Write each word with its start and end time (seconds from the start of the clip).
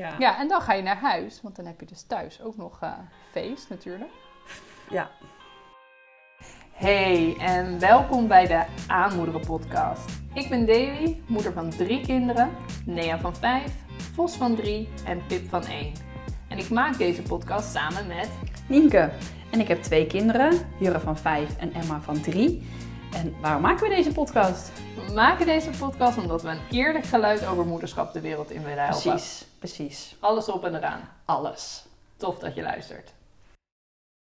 Ja. 0.00 0.14
Ja, 0.18 0.38
en 0.38 0.48
dan 0.48 0.60
ga 0.60 0.72
je 0.72 0.82
naar 0.82 1.00
huis, 1.00 1.40
want 1.42 1.56
dan 1.56 1.66
heb 1.66 1.80
je 1.80 1.86
dus 1.86 2.02
thuis 2.02 2.42
ook 2.42 2.56
nog 2.56 2.78
eh, 2.80 2.92
feest 3.30 3.68
natuurlijk. 3.68 4.10
ja. 4.90 5.10
Hey 6.72 7.36
en 7.38 7.78
welkom 7.78 8.28
bij 8.28 8.46
de 8.46 8.64
Aanmoederen 8.86 9.40
podcast. 9.40 10.10
Ik 10.34 10.48
ben 10.48 10.66
Davy, 10.66 11.16
moeder 11.26 11.52
van 11.52 11.70
drie 11.70 12.00
kinderen, 12.00 12.50
Nea 12.86 13.18
van 13.18 13.36
vijf, 13.36 13.74
Vos 14.14 14.36
van 14.36 14.54
drie 14.54 14.88
en 15.04 15.26
Pip 15.26 15.48
van 15.48 15.64
één. 15.64 15.92
En 16.48 16.58
ik 16.58 16.70
maak 16.70 16.98
deze 16.98 17.22
podcast 17.22 17.70
samen 17.70 18.06
met 18.06 18.30
Nienke. 18.68 19.10
En 19.50 19.60
ik 19.60 19.68
heb 19.68 19.82
twee 19.82 20.06
kinderen, 20.06 20.58
Jurre 20.78 21.00
van 21.00 21.18
vijf 21.18 21.56
en 21.56 21.72
Emma 21.72 22.00
van 22.00 22.20
drie. 22.20 22.68
En 23.14 23.34
waarom 23.40 23.62
maken 23.62 23.88
we 23.88 23.94
deze 23.94 24.12
podcast? 24.12 24.70
We 25.06 25.12
maken 25.12 25.46
deze 25.46 25.70
podcast 25.78 26.18
omdat 26.18 26.42
we 26.42 26.48
een 26.48 26.60
eerlijk 26.70 27.04
geluid 27.04 27.46
over 27.46 27.66
moederschap 27.66 28.12
de 28.12 28.20
wereld 28.20 28.50
in 28.50 28.62
willen 28.64 28.84
helpen. 28.84 29.10
Precies, 29.10 29.46
precies. 29.58 30.16
Alles 30.20 30.48
op 30.48 30.64
en 30.64 30.74
eraan. 30.74 31.00
Alles. 31.24 31.86
Tof 32.16 32.38
dat 32.38 32.54
je 32.54 32.62
luistert. 32.62 33.12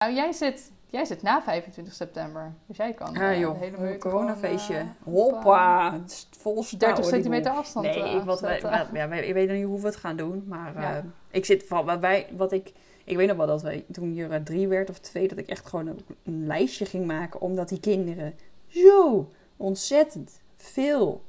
Nou, 0.05 0.14
jij 0.14 0.33
zit, 0.33 0.70
jij 0.86 1.05
zit 1.05 1.22
na 1.22 1.42
25 1.42 1.95
september. 1.95 2.52
Dus 2.66 2.77
jij 2.77 2.92
kan 2.92 3.12
Ja 3.14 3.33
eh, 3.33 3.38
joh, 3.41 3.62
een 3.62 3.98
coronafeestje. 3.98 4.74
eh, 4.77 4.84
Hoppa, 5.05 5.98
vol 6.38 6.62
stouw, 6.62 6.78
30 6.78 6.97
die 7.05 7.12
centimeter 7.12 7.50
boel. 7.50 7.60
afstand. 7.60 7.86
Nee, 7.86 8.02
eh, 8.02 8.14
ik, 8.14 8.22
wat 8.22 8.41
wij, 8.41 8.55
afzetten. 8.55 8.92
wij- 8.92 9.00
ja, 9.02 9.08
wij, 9.08 9.27
ik 9.27 9.34
weet 9.34 9.48
nog 9.48 9.56
niet 9.56 9.66
hoe 9.66 9.80
we 9.80 9.86
het 9.86 9.97
gaan 9.97 10.16
doen. 10.16 10.45
Maar 10.47 10.80
Ja. 10.80 10.97
eh, 10.97 11.05
ik 11.30 11.45
zit 11.45 11.64
van 11.66 11.84
wat 11.84 11.98
wij, 12.00 12.27
wat 12.36 12.52
ik, 12.52 12.72
ik 13.05 13.16
weet 13.16 13.28
nog 13.28 13.36
wel 13.36 13.47
dat 13.47 13.62
wij 13.62 13.84
toen 13.92 14.14
Jurre 14.14 14.42
drie 14.42 14.69
werd 14.69 14.91
of 14.91 14.98
twee, 14.98 15.28
dat 15.28 15.38
ik 15.38 15.47
echt 15.48 15.66
gewoon 15.66 15.86
een, 15.86 16.00
een 16.24 16.47
lijstje 16.47 16.84
ging 16.86 17.06
maken. 17.06 17.41
Omdat 17.41 17.69
die 17.69 17.80
kinderen 17.80 18.34
zo 18.68 19.28
ontzettend 19.56 20.40
veel 20.56 21.22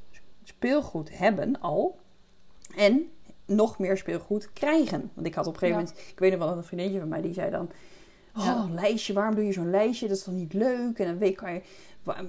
speelgoed 0.43 1.17
hebben 1.17 1.59
al. 1.61 1.99
En 2.75 3.09
nog 3.45 3.79
meer 3.79 3.97
speelgoed 3.97 4.53
krijgen. 4.53 5.11
Want 5.13 5.27
ik 5.27 5.33
had 5.33 5.47
op 5.47 5.53
een 5.53 5.59
gegeven 5.59 5.81
Ja. 5.81 5.87
moment, 5.87 6.07
ik 6.09 6.19
weet 6.19 6.31
nog 6.31 6.39
wel 6.39 6.57
een 6.57 6.63
vriendinnetje 6.63 6.99
van 6.99 7.09
mij 7.09 7.21
die 7.21 7.33
zei 7.33 7.51
dan... 7.51 7.69
Oh, 8.37 8.45
Ja. 8.45 8.55
een 8.57 8.73
lijstje, 8.73 9.13
waarom 9.13 9.35
doe 9.35 9.45
je 9.45 9.53
zo'n 9.53 9.69
lijstje? 9.69 10.07
Dat 10.07 10.17
is 10.17 10.23
toch 10.23 10.33
niet 10.33 10.53
leuk? 10.53 10.99
En 10.99 11.05
dan 11.05 11.17
weet 11.17 11.35
kan 11.35 11.53
je, 11.53 11.61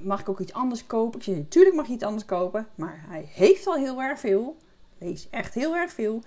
mag 0.03 0.21
ik 0.21 0.29
ook 0.29 0.41
iets 0.41 0.53
anders 0.53 0.87
kopen? 0.87 1.19
Ik 1.19 1.25
zei, 1.25 1.37
natuurlijk 1.37 1.77
mag 1.77 1.87
je 1.87 1.93
iets 1.93 2.05
anders 2.05 2.25
kopen. 2.25 2.69
Maar 2.75 3.05
hij 3.09 3.29
heeft 3.33 3.67
al 3.67 3.75
heel 3.75 4.03
erg 4.03 4.21
veel. 4.21 4.57
Lees 4.99 5.29
echt 5.31 5.55
heel 5.55 5.77
erg 5.77 5.93
veel. 5.93 6.23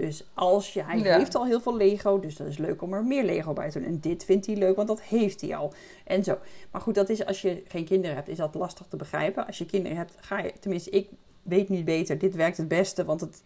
Dus 0.00 0.24
als 0.34 0.72
je, 0.72 0.82
hij 0.82 0.98
Ja. 0.98 1.18
heeft 1.18 1.34
al 1.34 1.46
heel 1.46 1.60
veel 1.60 1.76
Lego, 1.76 2.20
dus 2.20 2.36
dat 2.36 2.46
is 2.46 2.58
leuk 2.58 2.82
om 2.82 2.92
er 2.92 3.04
meer 3.04 3.24
Lego 3.24 3.52
bij 3.52 3.70
te 3.70 3.78
doen. 3.78 3.88
En 3.88 4.00
dit 4.00 4.24
vindt 4.24 4.46
hij 4.46 4.56
leuk, 4.56 4.76
want 4.76 4.88
dat 4.88 5.00
heeft 5.02 5.40
hij 5.40 5.56
al. 5.56 5.72
En 6.04 6.24
zo. 6.24 6.38
Maar 6.70 6.80
goed, 6.80 6.94
dat 6.94 7.08
is 7.08 7.26
als 7.26 7.42
je 7.42 7.62
geen 7.68 7.84
kinderen 7.84 8.16
hebt, 8.16 8.28
is 8.28 8.36
dat 8.36 8.54
lastig 8.54 8.86
te 8.86 8.96
begrijpen. 8.96 9.46
Als 9.46 9.58
je 9.58 9.66
kinderen 9.66 9.96
hebt, 9.96 10.14
ga 10.20 10.38
je, 10.38 10.52
tenminste, 10.60 10.90
ik 10.90 11.08
weet 11.42 11.68
niet 11.68 11.84
beter. 11.84 12.18
Dit 12.18 12.34
werkt 12.34 12.56
het 12.56 12.68
beste, 12.68 13.04
want 13.04 13.20
het, 13.20 13.42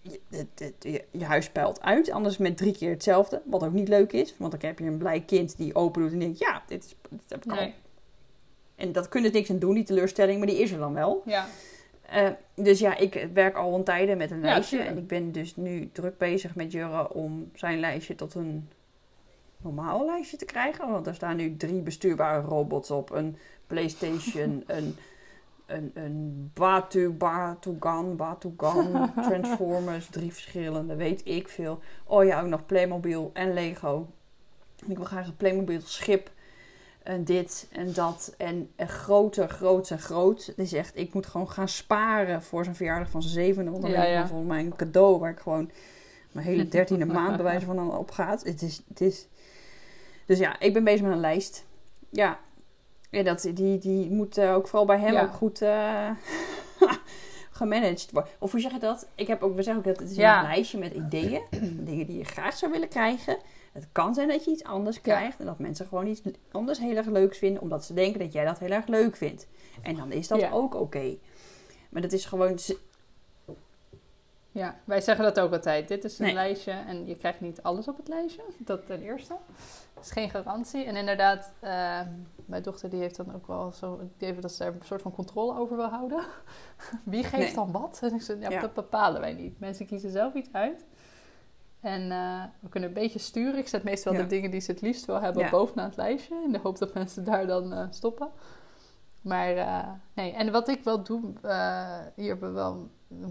je, 0.00 0.20
het, 0.30 0.46
het- 0.54 1.02
je, 1.10 1.24
huis 1.24 1.50
peilt 1.50 1.80
uit. 1.80 2.10
Anders 2.10 2.38
met 2.38 2.56
drie 2.56 2.72
keer 2.76 2.90
hetzelfde, 2.90 3.42
wat 3.44 3.62
ook 3.64 3.72
niet 3.72 3.88
leuk 3.88 4.12
is. 4.12 4.34
Want 4.38 4.50
dan 4.52 4.60
heb 4.70 4.78
je 4.78 4.84
een 4.84 4.98
blij 4.98 5.20
kind 5.20 5.56
die 5.56 5.74
open 5.74 6.02
doet 6.02 6.12
en 6.12 6.18
denkt, 6.18 6.38
ja, 6.38 6.62
dit, 6.66 6.84
is, 6.84 6.96
dit 7.10 7.20
heb 7.28 7.44
ik 7.44 7.50
al. 7.50 7.72
En 8.74 8.92
dat 8.92 9.08
kunnen 9.08 9.32
niks 9.32 9.50
aan 9.50 9.58
doen, 9.58 9.74
die 9.74 9.84
teleurstelling, 9.84 10.38
maar 10.38 10.46
die 10.46 10.58
is 10.58 10.70
er 10.70 10.78
dan 10.78 10.94
wel. 10.94 11.22
Ja. 11.26 11.46
Eh, 12.12 12.28
dus 12.54 12.78
ja, 12.78 12.96
ik 12.96 13.28
werk 13.32 13.56
al 13.56 13.74
een 13.74 13.84
tijden 13.84 14.16
met 14.16 14.30
een 14.30 14.36
Ja, 14.40 14.42
lijstje. 14.44 14.78
en 14.78 14.98
ik 14.98 15.06
ben 15.06 15.32
dus 15.32 15.56
nu 15.56 15.90
druk 15.92 16.18
bezig 16.18 16.54
met 16.54 16.72
Jurre 16.72 17.12
om 17.12 17.50
zijn 17.54 17.80
lijstje 17.80 18.14
tot 18.14 18.34
een 18.34 18.68
normaal 19.56 20.04
lijstje 20.06 20.36
te 20.36 20.44
krijgen. 20.44 20.90
Want 20.90 21.06
er 21.06 21.14
staan 21.14 21.36
nu 21.36 21.56
drie 21.56 21.80
bestuurbare 21.82 22.40
robots 22.40 22.90
op. 22.90 23.10
Een 23.10 23.36
Playstation, 23.66 24.64
een, 24.66 24.96
een, 25.66 25.90
een 25.94 26.50
Batu, 26.54 27.10
Batugan, 27.10 28.16
Batugan, 28.16 29.12
Transformers. 29.28 30.06
Drie 30.06 30.32
verschillende, 30.32 30.94
weet 30.96 31.20
ik 31.24 31.48
veel. 31.48 31.80
Oh 32.04 32.24
ja, 32.24 32.40
ook 32.40 32.48
nog 32.48 32.66
Playmobil 32.66 33.30
en 33.32 33.52
Lego. 33.52 34.08
Ik 34.86 34.96
wil 34.96 35.06
graag 35.06 35.26
een 35.26 35.36
Playmobil 35.36 35.80
schip. 35.80 36.30
En 37.02 37.24
dit 37.24 37.66
en 37.72 37.92
dat. 37.92 38.34
En, 38.38 38.70
en 38.76 38.88
groter, 38.88 39.48
groot 39.48 39.90
en 39.90 39.98
groot. 39.98 40.52
Is 40.56 40.72
echt, 40.72 40.96
ik 40.96 41.12
moet 41.14 41.26
gewoon 41.26 41.50
gaan 41.50 41.68
sparen 41.68 42.42
voor 42.42 42.64
zijn 42.64 42.76
verjaardag 42.76 43.10
van 43.10 43.22
zijn 43.22 43.34
zevende. 43.34 43.70
Want 43.70 43.82
dan 43.82 43.90
Ja, 43.90 44.02
ja. 44.02 44.26
volgens 44.26 44.48
mij 44.48 44.60
een 44.60 44.76
cadeau 44.76 45.18
waar 45.18 45.30
ik 45.30 45.40
gewoon 45.40 45.70
mijn 46.32 46.46
hele 46.46 46.68
dertiende 46.68 47.04
maand 47.18 47.36
bij 47.36 47.44
wijze 47.44 47.66
van 47.66 47.76
dan 47.76 47.96
op 47.96 48.10
gaat. 48.10 48.44
Het 48.44 48.62
is, 48.62 48.82
het 48.88 49.00
is... 49.00 49.28
Dus 50.26 50.38
ja, 50.38 50.60
ik 50.60 50.72
ben 50.72 50.84
bezig 50.84 51.02
met 51.02 51.12
een 51.12 51.20
lijst. 51.20 51.64
Ja. 52.10 52.38
En 53.10 53.24
dat, 53.24 53.50
die, 53.54 53.78
die 53.78 54.10
moet 54.10 54.38
eh, 54.38 54.54
ook 54.54 54.68
vooral 54.68 54.86
bij 54.86 54.98
hem 54.98 55.12
Ja. 55.12 55.22
ook 55.22 55.32
goed 55.32 55.62
eh, 55.62 56.10
gemanaged 57.52 58.10
worden. 58.12 58.30
Of 58.38 58.50
hoe 58.50 58.60
zeg 58.60 58.72
je 58.72 58.78
dat? 58.78 59.08
Ik 59.14 59.26
heb 59.26 59.42
ook, 59.42 59.54
we 59.56 59.62
zeggen 59.62 59.82
ook 59.82 59.88
dat 59.88 59.98
het 60.02 60.10
is 60.10 60.16
Ja. 60.16 60.40
een 60.42 60.46
lijstje 60.46 60.78
met 60.78 60.92
ideeën. 60.94 61.42
dingen 61.88 62.06
die 62.06 62.18
je 62.18 62.24
graag 62.24 62.56
zou 62.56 62.72
willen 62.72 62.88
krijgen. 62.88 63.36
Het 63.72 63.86
kan 63.92 64.14
zijn 64.14 64.28
dat 64.28 64.44
je 64.44 64.50
iets 64.50 64.64
anders 64.64 65.00
krijgt. 65.00 65.38
En 65.40 65.46
dat 65.46 65.58
mensen 65.58 65.86
gewoon 65.86 66.06
iets 66.06 66.22
anders 66.50 66.78
heel 66.78 66.96
erg 66.96 67.06
leuks 67.06 67.38
vinden. 67.38 67.62
Omdat 67.62 67.84
ze 67.84 67.94
denken 67.94 68.20
dat 68.20 68.32
jij 68.32 68.44
dat 68.44 68.58
heel 68.58 68.70
erg 68.70 68.86
leuk 68.86 69.16
vindt. 69.16 69.46
En 69.82 69.96
dan 69.96 70.12
is 70.12 70.28
dat 70.28 70.50
ook 70.52 70.74
oké. 70.74 71.16
Maar 71.90 72.02
dat 72.02 72.12
is 72.12 72.24
gewoon... 72.24 72.58
ja, 74.52 74.76
wij 74.84 75.00
zeggen 75.00 75.24
dat 75.24 75.40
ook 75.40 75.52
altijd. 75.52 75.88
Dit 75.88 76.04
is 76.04 76.18
een 76.18 76.24
Nee. 76.24 76.34
lijstje 76.34 76.72
en 76.72 77.06
je 77.06 77.16
krijgt 77.16 77.40
niet 77.40 77.62
alles 77.62 77.88
op 77.88 77.96
het 77.96 78.08
lijstje. 78.08 78.42
Dat 78.58 78.86
ten 78.86 79.00
eerste. 79.02 79.36
Dat 79.94 80.04
is 80.04 80.10
geen 80.10 80.30
garantie. 80.30 80.84
En 80.84 80.96
inderdaad, 80.96 81.52
eh, 81.60 82.00
mijn 82.44 82.62
dochter 82.62 82.90
die 82.90 83.00
heeft 83.00 83.16
dan 83.16 83.34
ook 83.34 83.46
wel 83.46 83.72
zo... 83.72 84.00
Heeft 84.18 84.42
dat 84.42 84.52
ze 84.52 84.64
er 84.64 84.74
een 84.74 84.86
soort 84.86 85.02
van 85.02 85.12
controle 85.12 85.58
over 85.58 85.76
wil 85.76 85.88
houden. 85.88 86.24
Wie 87.04 87.24
geeft 87.24 87.36
Nee. 87.46 87.54
dan 87.54 87.72
wat? 87.72 87.98
En 88.02 88.14
ik 88.14 88.22
zei, 88.22 88.40
ja, 88.40 88.50
Ja. 88.50 88.60
dat 88.60 88.74
bepalen 88.74 89.20
wij 89.20 89.32
niet. 89.32 89.60
Mensen 89.60 89.86
kiezen 89.86 90.10
zelf 90.10 90.34
iets 90.34 90.48
uit. 90.52 90.84
En 91.80 92.10
eh, 92.12 92.42
we 92.60 92.68
kunnen 92.68 92.88
een 92.88 92.94
beetje 92.94 93.18
sturen. 93.18 93.58
Ik 93.58 93.68
zet 93.68 93.82
meestal 93.82 94.12
Ja. 94.12 94.18
de 94.20 94.26
dingen 94.26 94.50
die 94.50 94.60
ze 94.60 94.70
het 94.70 94.80
liefst 94.80 95.04
wil 95.04 95.20
hebben 95.20 95.42
Ja. 95.42 95.50
bovenaan 95.50 95.86
het 95.88 95.96
lijstje. 95.96 96.42
In 96.44 96.52
de 96.52 96.58
hoop 96.62 96.78
dat 96.78 96.94
mensen 96.94 97.24
daar 97.24 97.46
dan 97.46 97.72
eh, 97.72 97.86
stoppen. 97.90 98.30
Maar 99.20 99.56
eh, 99.56 99.88
nee, 100.14 100.32
en 100.32 100.52
wat 100.52 100.68
ik 100.68 100.84
wel 100.84 101.02
doe, 101.02 101.20
hier 102.14 102.28
hebben 102.28 102.48
we 102.48 102.54
wel, 102.54 102.88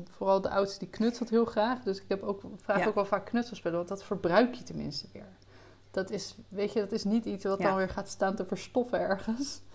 vooral 0.10 0.42
de 0.42 0.50
oudste 0.50 0.80
die 0.80 0.88
knutselt 0.88 1.30
heel 1.30 1.46
graag. 1.46 1.80
Dus 1.84 2.02
ik 2.02 2.06
heb 2.08 2.24
ook, 2.24 2.42
vraag 2.56 2.80
Ja. 2.80 2.88
ook 2.88 2.96
wel 2.96 3.06
vaak 3.06 3.26
knutselspellen, 3.26 3.78
want 3.78 3.90
dat 3.90 4.04
verbruik 4.04 4.54
je 4.54 4.64
tenminste 4.64 5.08
weer. 5.14 5.28
Dat 5.92 6.10
is, 6.10 6.36
weet 6.50 6.74
je, 6.74 6.80
dat 6.80 6.92
is 6.92 7.04
niet 7.04 7.26
iets 7.26 7.44
wat 7.44 7.60
Ja. 7.60 7.68
dan 7.68 7.76
weer 7.76 7.90
gaat 7.90 8.10
staan 8.10 8.36
te 8.36 8.46
verstoffen 8.46 9.00
ergens. 9.00 9.62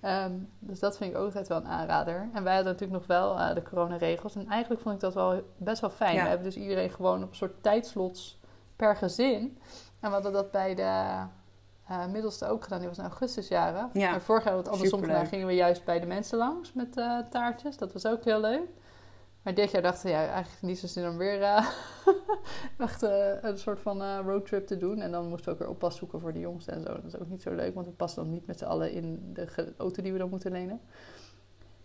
Ehm, 0.00 0.32
dus 0.58 0.78
dat 0.78 0.96
vind 0.96 1.10
ik 1.10 1.16
ook 1.16 1.24
altijd 1.24 1.48
wel 1.48 1.58
een 1.58 1.66
aanrader. 1.66 2.28
En 2.32 2.42
wij 2.42 2.54
hadden 2.54 2.72
natuurlijk 2.72 2.98
nog 2.98 3.06
wel 3.06 3.38
eh, 3.38 3.54
de 3.54 3.62
coronaregels. 3.62 4.34
En 4.34 4.48
eigenlijk 4.48 4.82
vond 4.82 4.94
ik 4.94 5.00
dat 5.00 5.14
wel 5.14 5.42
best 5.56 5.80
wel 5.80 5.90
fijn. 5.90 6.14
Ja. 6.14 6.22
We 6.22 6.28
hebben 6.28 6.46
dus 6.46 6.56
iedereen 6.56 6.90
gewoon 6.90 7.22
op 7.22 7.28
een 7.30 7.36
soort 7.36 7.62
tijdslots 7.62 8.40
per 8.76 8.96
gezin. 8.96 9.58
En 10.00 10.08
we 10.08 10.14
hadden 10.14 10.32
dat 10.32 10.50
bij 10.50 10.74
de 10.74 11.14
eh, 11.88 12.06
middelste 12.06 12.46
ook 12.48 12.62
gedaan. 12.62 12.78
Die 12.78 12.88
was 12.88 12.98
in 12.98 13.04
augustusjaren. 13.04 13.90
Ja. 13.92 14.10
Maar 14.10 14.20
vorig 14.20 14.44
jaar 14.44 14.56
het 14.56 14.68
andersom 14.68 15.00
gedaan. 15.00 15.26
Gingen 15.26 15.46
we 15.46 15.54
juist 15.54 15.84
bij 15.84 16.00
de 16.00 16.06
mensen 16.06 16.38
langs 16.38 16.72
met 16.72 16.96
eh, 16.96 17.18
taartjes. 17.30 17.76
Dat 17.76 17.92
was 17.92 18.06
ook 18.06 18.24
heel 18.24 18.40
leuk. 18.40 18.68
Maar 19.46 19.54
dit 19.54 19.70
jaar 19.70 19.82
dachten 19.82 20.06
we, 20.06 20.12
ja, 20.12 20.26
eigenlijk 20.28 20.62
niet 20.62 20.78
zo 20.78 20.86
zin 20.86 21.08
om 21.08 21.16
weer 21.16 21.42
echt 22.78 23.02
eh, 23.02 23.42
een 23.42 23.58
soort 23.58 23.80
van 23.80 24.02
eh, 24.02 24.18
roadtrip 24.24 24.66
te 24.66 24.76
doen. 24.76 25.00
En 25.00 25.10
dan 25.10 25.28
moesten 25.28 25.46
we 25.46 25.52
ook 25.52 25.58
weer 25.58 25.68
oppas 25.68 25.96
zoeken 25.96 26.20
voor 26.20 26.32
de 26.32 26.38
jongsten 26.38 26.74
en 26.74 26.82
zo. 26.82 26.88
Dat 26.94 27.04
is 27.04 27.16
ook 27.18 27.28
niet 27.28 27.42
zo 27.42 27.54
leuk, 27.54 27.74
want 27.74 27.86
we 27.86 27.92
passen 27.92 28.22
dan 28.22 28.32
niet 28.32 28.46
met 28.46 28.58
z'n 28.58 28.64
allen 28.64 28.92
in 28.92 29.30
de 29.32 29.72
auto 29.76 30.02
die 30.02 30.12
we 30.12 30.18
dan 30.18 30.28
moeten 30.28 30.52
lenen. 30.52 30.80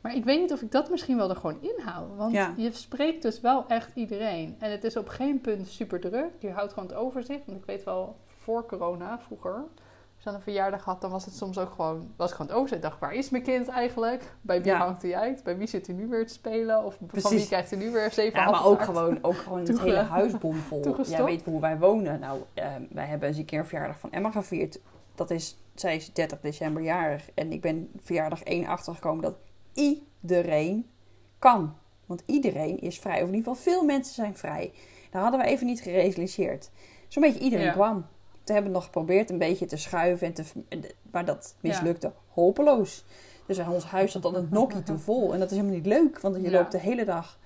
Maar 0.01 0.15
ik 0.15 0.23
weet 0.23 0.39
niet 0.39 0.51
of 0.51 0.61
ik 0.61 0.71
dat 0.71 0.89
misschien 0.89 1.17
wel 1.17 1.29
er 1.29 1.35
gewoon 1.35 1.61
inhoud. 1.61 2.15
Want 2.15 2.33
Ja. 2.33 2.53
je 2.57 2.71
spreekt 2.71 3.21
dus 3.21 3.41
wel 3.41 3.67
echt 3.67 3.95
iedereen. 3.95 4.55
En 4.59 4.71
het 4.71 4.83
is 4.83 4.97
op 4.97 5.07
geen 5.07 5.41
punt 5.41 5.67
super 5.67 5.99
druk. 5.99 6.31
Je 6.39 6.51
houdt 6.51 6.73
gewoon 6.73 6.89
het 6.89 6.97
overzicht. 6.97 7.45
Want 7.45 7.57
ik 7.57 7.65
weet 7.65 7.83
wel, 7.83 8.15
voor 8.25 8.65
corona, 8.65 9.19
vroeger, 9.19 9.63
als 10.23 10.29
je 10.33 10.37
dan 10.39 10.47
een 10.47 10.53
verjaardag 10.55 10.83
had, 10.83 11.01
dan 11.01 11.11
was 11.11 11.25
het 11.25 11.35
soms 11.35 11.57
ook 11.57 11.71
gewoon, 11.71 12.13
was 12.15 12.29
ik 12.29 12.35
gewoon 12.35 12.47
het 12.51 12.55
overzicht. 12.57 12.83
Ik 12.83 12.89
dacht, 12.89 13.01
waar 13.01 13.13
is 13.13 13.29
mijn 13.29 13.43
kind 13.43 13.67
eigenlijk? 13.67 14.35
Bij 14.41 14.61
wie 14.61 14.71
Ja. 14.71 14.77
hangt 14.77 15.01
hij 15.01 15.15
uit? 15.15 15.43
Bij 15.43 15.57
wie 15.57 15.67
zit 15.67 15.87
hij 15.87 15.95
nu 15.95 16.07
weer 16.07 16.27
te 16.27 16.33
spelen? 16.33 16.83
Of 16.83 16.97
van 17.11 17.31
wie 17.31 17.45
krijgt 17.47 17.69
hij 17.69 17.79
nu 17.79 17.91
weer 17.91 18.11
zeven 18.11 18.39
Ja, 18.39 18.49
maar 18.49 18.65
ook 18.65 18.81
gewoon, 18.81 19.17
ook 19.21 19.35
gewoon 19.37 19.59
het 19.59 19.79
hele 19.79 19.95
huis 19.97 20.37
bomvol. 20.37 21.01
Jij 21.03 21.23
weet 21.23 21.43
hoe 21.43 21.59
wij 21.61 21.77
wonen. 21.77 22.19
Nou, 22.19 22.41
eh, 22.53 22.65
wij 22.89 23.05
hebben 23.05 23.27
eens 23.27 23.37
een 23.37 23.45
keer 23.45 23.59
een 23.59 23.65
verjaardag 23.65 23.99
van 23.99 24.11
Emma 24.11 24.31
gevierd. 24.31 24.79
Dat 25.15 25.31
is, 25.31 25.57
zij 25.75 25.95
is 25.95 26.13
30 26.13 26.39
december 26.41 26.83
jarig. 26.83 27.29
En 27.33 27.51
ik 27.51 27.61
ben 27.61 27.91
verjaardag 27.99 28.43
1 28.43 28.65
achtergekomen 28.67 29.21
dat 29.21 29.35
iedereen 29.73 30.89
kan. 31.39 31.75
Want 32.05 32.23
iedereen 32.25 32.79
is 32.79 32.99
vrij. 32.99 33.21
Of 33.21 33.27
in 33.29 33.35
ieder 33.35 33.53
geval 33.53 33.73
veel 33.73 33.83
mensen 33.85 34.13
zijn 34.13 34.37
vrij. 34.37 34.73
Daar 35.11 35.21
hadden 35.21 35.39
we 35.39 35.45
even 35.45 35.65
niet 35.65 35.81
gerealiseerd. 35.81 36.69
Zo'n 37.07 37.21
beetje 37.23 37.39
iedereen 37.39 37.65
Ja. 37.65 37.71
kwam. 37.71 38.05
Toen 38.43 38.55
hebben 38.55 38.71
nog 38.73 38.83
geprobeerd 38.83 39.29
een 39.29 39.37
beetje 39.37 39.65
te 39.65 39.77
schuiven. 39.77 40.27
En 40.27 40.33
te, 40.33 40.43
maar 41.11 41.25
dat 41.25 41.55
Ja. 41.61 41.67
mislukte 41.69 42.11
hopeloos. 42.33 43.05
Dus 43.45 43.59
ons 43.59 43.83
huis 43.85 44.11
zat 44.11 44.21
dan 44.21 44.35
een 44.35 44.47
nokkie 44.51 44.83
te 44.83 44.97
vol. 45.07 45.33
En 45.33 45.39
dat 45.39 45.51
is 45.51 45.57
helemaal 45.57 45.77
niet 45.77 45.85
leuk. 45.85 46.19
Want 46.19 46.35
je 46.35 46.41
Ja. 46.41 46.49
loopt 46.51 46.71
de 46.71 46.77
hele 46.77 47.05
dag 47.05 47.37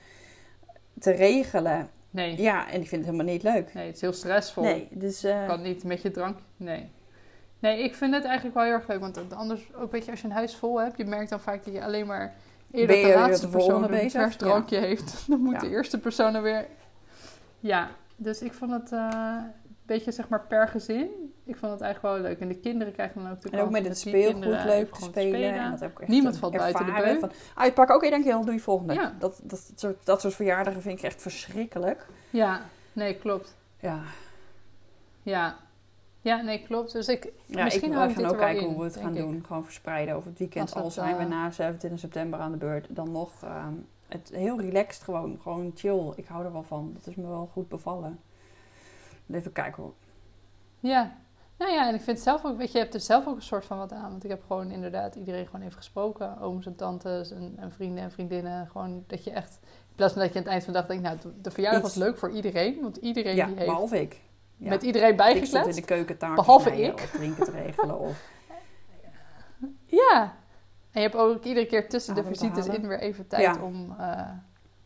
te 1.00 1.12
regelen. 1.12 1.90
Nee. 2.10 2.42
Ja, 2.42 2.70
en 2.70 2.82
ik 2.82 2.88
vind 2.88 3.06
het 3.06 3.12
helemaal 3.12 3.34
niet 3.34 3.44
leuk. 3.44 3.74
nee, 3.74 3.86
het 3.86 3.96
is 3.96 4.02
heel 4.02 4.14
stressvol. 4.14 4.64
Nee, 4.64 4.88
dus... 4.92 5.24
eh, 5.24 5.48
Kan 5.48 5.62
niet 5.62 5.84
met 5.84 6.02
je 6.02 6.12
drank. 6.12 6.38
Nee. 6.58 6.90
Nee, 7.60 7.84
ik 7.84 7.96
vind 7.96 8.14
het 8.14 8.24
eigenlijk 8.26 8.56
wel 8.56 8.64
heel 8.64 8.74
erg 8.74 8.88
leuk. 8.88 9.00
Want 9.00 9.34
anders, 9.34 9.70
ook 9.76 9.92
weet 9.92 10.06
je, 10.06 10.12
als 10.12 10.22
je 10.22 10.28
een 10.28 10.34
huis 10.34 10.56
vol 10.56 10.82
hebt, 10.82 10.98
je 10.98 11.06
merkt 11.06 11.30
dan 11.30 11.40
vaak 11.40 11.64
dat 11.66 11.74
je 11.74 11.84
alleen 11.84 12.06
maar 12.06 12.34
eerder 12.72 12.96
de 13.02 13.14
laatste 13.16 13.50
persoon 13.50 13.84
een 13.84 13.90
bezig? 13.90 14.12
vers 14.12 14.36
drankje 14.36 14.78
heeft. 14.78 15.24
Dan 15.28 15.40
moet 15.40 15.54
Ja. 15.54 15.60
de 15.60 15.70
eerste 15.70 16.00
persoon 16.00 16.36
er 16.36 16.42
weer 16.42 16.68
Ja, 17.60 17.90
dus 18.16 18.42
ik 18.42 18.54
vond 18.54 18.72
het 18.72 18.92
eh, 18.92 19.38
beetje 19.86 20.12
zeg 20.12 20.30
maar 20.30 20.46
per 20.48 20.68
gezin. 20.68 21.34
Ik 21.46 21.56
vond 21.56 21.72
het 21.72 21.82
eigenlijk 21.82 22.16
wel 22.16 22.24
leuk. 22.30 22.40
En 22.40 22.48
de 22.48 22.60
kinderen 22.60 22.94
krijgen 22.94 23.24
dan 23.24 23.32
ook 23.32 23.42
de 23.42 23.50
En 23.50 23.60
ook 23.60 23.70
met 23.70 23.86
het 23.88 23.98
speelgoed 23.98 24.64
leuk 24.64 24.94
te 24.94 25.02
spelen. 25.02 25.54
En 25.54 25.72
dat 25.72 25.82
echt 25.82 26.08
Niemand 26.08 26.38
valt 26.38 26.58
buiten 26.58 26.86
de 26.86 26.92
ervaren 26.92 27.14
beu. 27.14 27.20
Van, 27.20 27.32
uitpakken, 27.56 27.96
oké, 27.96 28.10
dankjewel, 28.10 28.46
doe 28.46 28.54
je 28.54 28.60
volgende. 28.60 28.94
Ja. 28.94 29.16
Dat, 29.20 29.40
dat, 29.44 29.72
soort, 29.76 30.06
dat 30.06 30.22
soort 30.22 30.34
verjaardagen 30.34 30.82
vind 30.82 30.98
ik 30.98 31.06
echt 31.06 31.22
verschrikkelijk. 31.22 32.08
Ja, 32.30 32.62
nee, 32.94 33.16
klopt. 33.16 33.56
Ja, 33.80 34.02
Ja. 35.22 35.56
Ja, 36.26 36.42
nee, 36.42 36.64
klopt. 36.64 36.92
Dus 36.92 37.08
ik, 37.08 37.32
ja 37.46 37.64
misschien 37.64 37.92
ik, 37.92 37.98
we 37.98 38.14
gaan 38.14 38.26
ook 38.26 38.38
kijken 38.38 38.64
in, 38.64 38.70
hoe 38.70 38.78
we 38.78 38.84
het 38.84 38.98
gaan 38.98 39.16
ik. 39.16 39.22
doen. 39.22 39.44
Gewoon 39.48 39.64
verspreiden 39.64 40.16
over 40.16 40.30
het 40.30 40.40
weekend. 40.40 40.76
Al 40.76 40.92
zijn 40.92 41.18
we 41.18 41.24
eh, 41.24 41.30
na 41.30 41.52
27 41.52 42.00
september 42.00 42.40
aan 42.40 42.52
de 42.52 42.58
beurt, 42.58 42.88
dan 42.90 43.12
nog 43.12 43.32
ehm, 43.44 43.74
het 44.08 44.32
heel 44.34 44.62
relaxed 44.62 45.04
gewoon. 45.04 45.40
Gewoon 45.42 45.72
chill. 45.76 46.14
Ik 46.16 46.26
hou 46.26 46.46
er 46.46 46.52
wel 46.52 46.64
van. 46.64 46.92
Dat 46.94 47.08
is 47.08 47.16
me 47.16 47.28
wel 47.28 47.50
goed 47.54 47.70
bevallen. 47.70 48.20
Even 49.32 49.52
kijken 49.52 49.84
hoe. 49.84 49.92
Ja. 50.80 51.16
Nou 51.58 51.72
ja, 51.72 51.88
en 51.88 51.94
ik 51.94 52.02
vind 52.02 52.18
het 52.18 52.26
zelf 52.26 52.46
ook, 52.46 52.58
weet 52.58 52.68
je, 52.72 52.78
je 52.78 52.84
hebt 52.84 52.94
er 52.94 53.00
zelf 53.00 53.28
ook 53.28 53.36
een 53.36 53.42
soort 53.42 53.66
van 53.66 53.78
wat 53.78 53.92
aan. 53.94 54.10
Want 54.12 54.24
ik 54.24 54.30
heb 54.30 54.44
gewoon 54.48 54.72
inderdaad 54.72 55.16
iedereen 55.16 55.46
gewoon 55.46 55.62
even 55.62 55.78
gesproken. 55.78 56.40
Ooms 56.40 56.66
en 56.66 56.76
tantes 56.76 57.32
en, 57.32 57.54
en 57.58 57.72
vrienden 57.72 58.04
en 58.04 58.12
vriendinnen. 58.12 58.68
Gewoon 58.68 59.04
dat 59.08 59.24
je 59.24 59.32
echt, 59.32 59.60
in 59.62 59.96
plaats 59.96 60.14
van 60.14 60.22
dat 60.22 60.32
je 60.32 60.38
aan 60.38 60.44
het 60.44 60.52
eind 60.54 60.64
van 60.64 60.74
de 60.74 60.80
dag 60.80 60.88
denkt, 60.88 61.04
nou, 61.04 61.18
de- 61.42 61.52
verjaardag 61.52 61.82
was 61.82 61.96
leuk 61.96 62.18
voor 62.18 62.32
iedereen. 62.32 62.82
Want 62.82 62.98
iedereen 62.98 63.36
Ja, 63.36 63.46
die 63.46 63.56
heeft 63.56 63.68
behalve 63.68 64.02
ik. 64.02 64.22
Ja. 64.58 64.70
met 64.70 64.84
iedereen 64.84 65.14
stond 65.14 65.28
in 65.30 65.34
bijgekletst. 65.34 65.76
de 65.80 65.86
keuken 65.86 66.18
Behalve 66.36 66.68
snijden 66.70 66.88
ik. 66.92 66.94
Of 66.94 67.10
drinken 67.12 67.44
te 67.46 67.52
regelen. 67.52 68.00
Of, 68.00 68.22
Ja. 69.86 70.34
En 70.92 71.02
je 71.02 71.08
hebt 71.08 71.16
ook 71.16 71.44
iedere 71.44 71.66
keer 71.66 71.90
tussen 71.90 72.14
de 72.16 72.20
Adem 72.22 72.34
visites 72.36 72.68
in 72.68 72.88
weer 72.88 73.00
even 73.00 73.28
tijd 73.28 73.42
Ja. 73.44 73.62
om 73.64 73.96
eh 74.00 74.30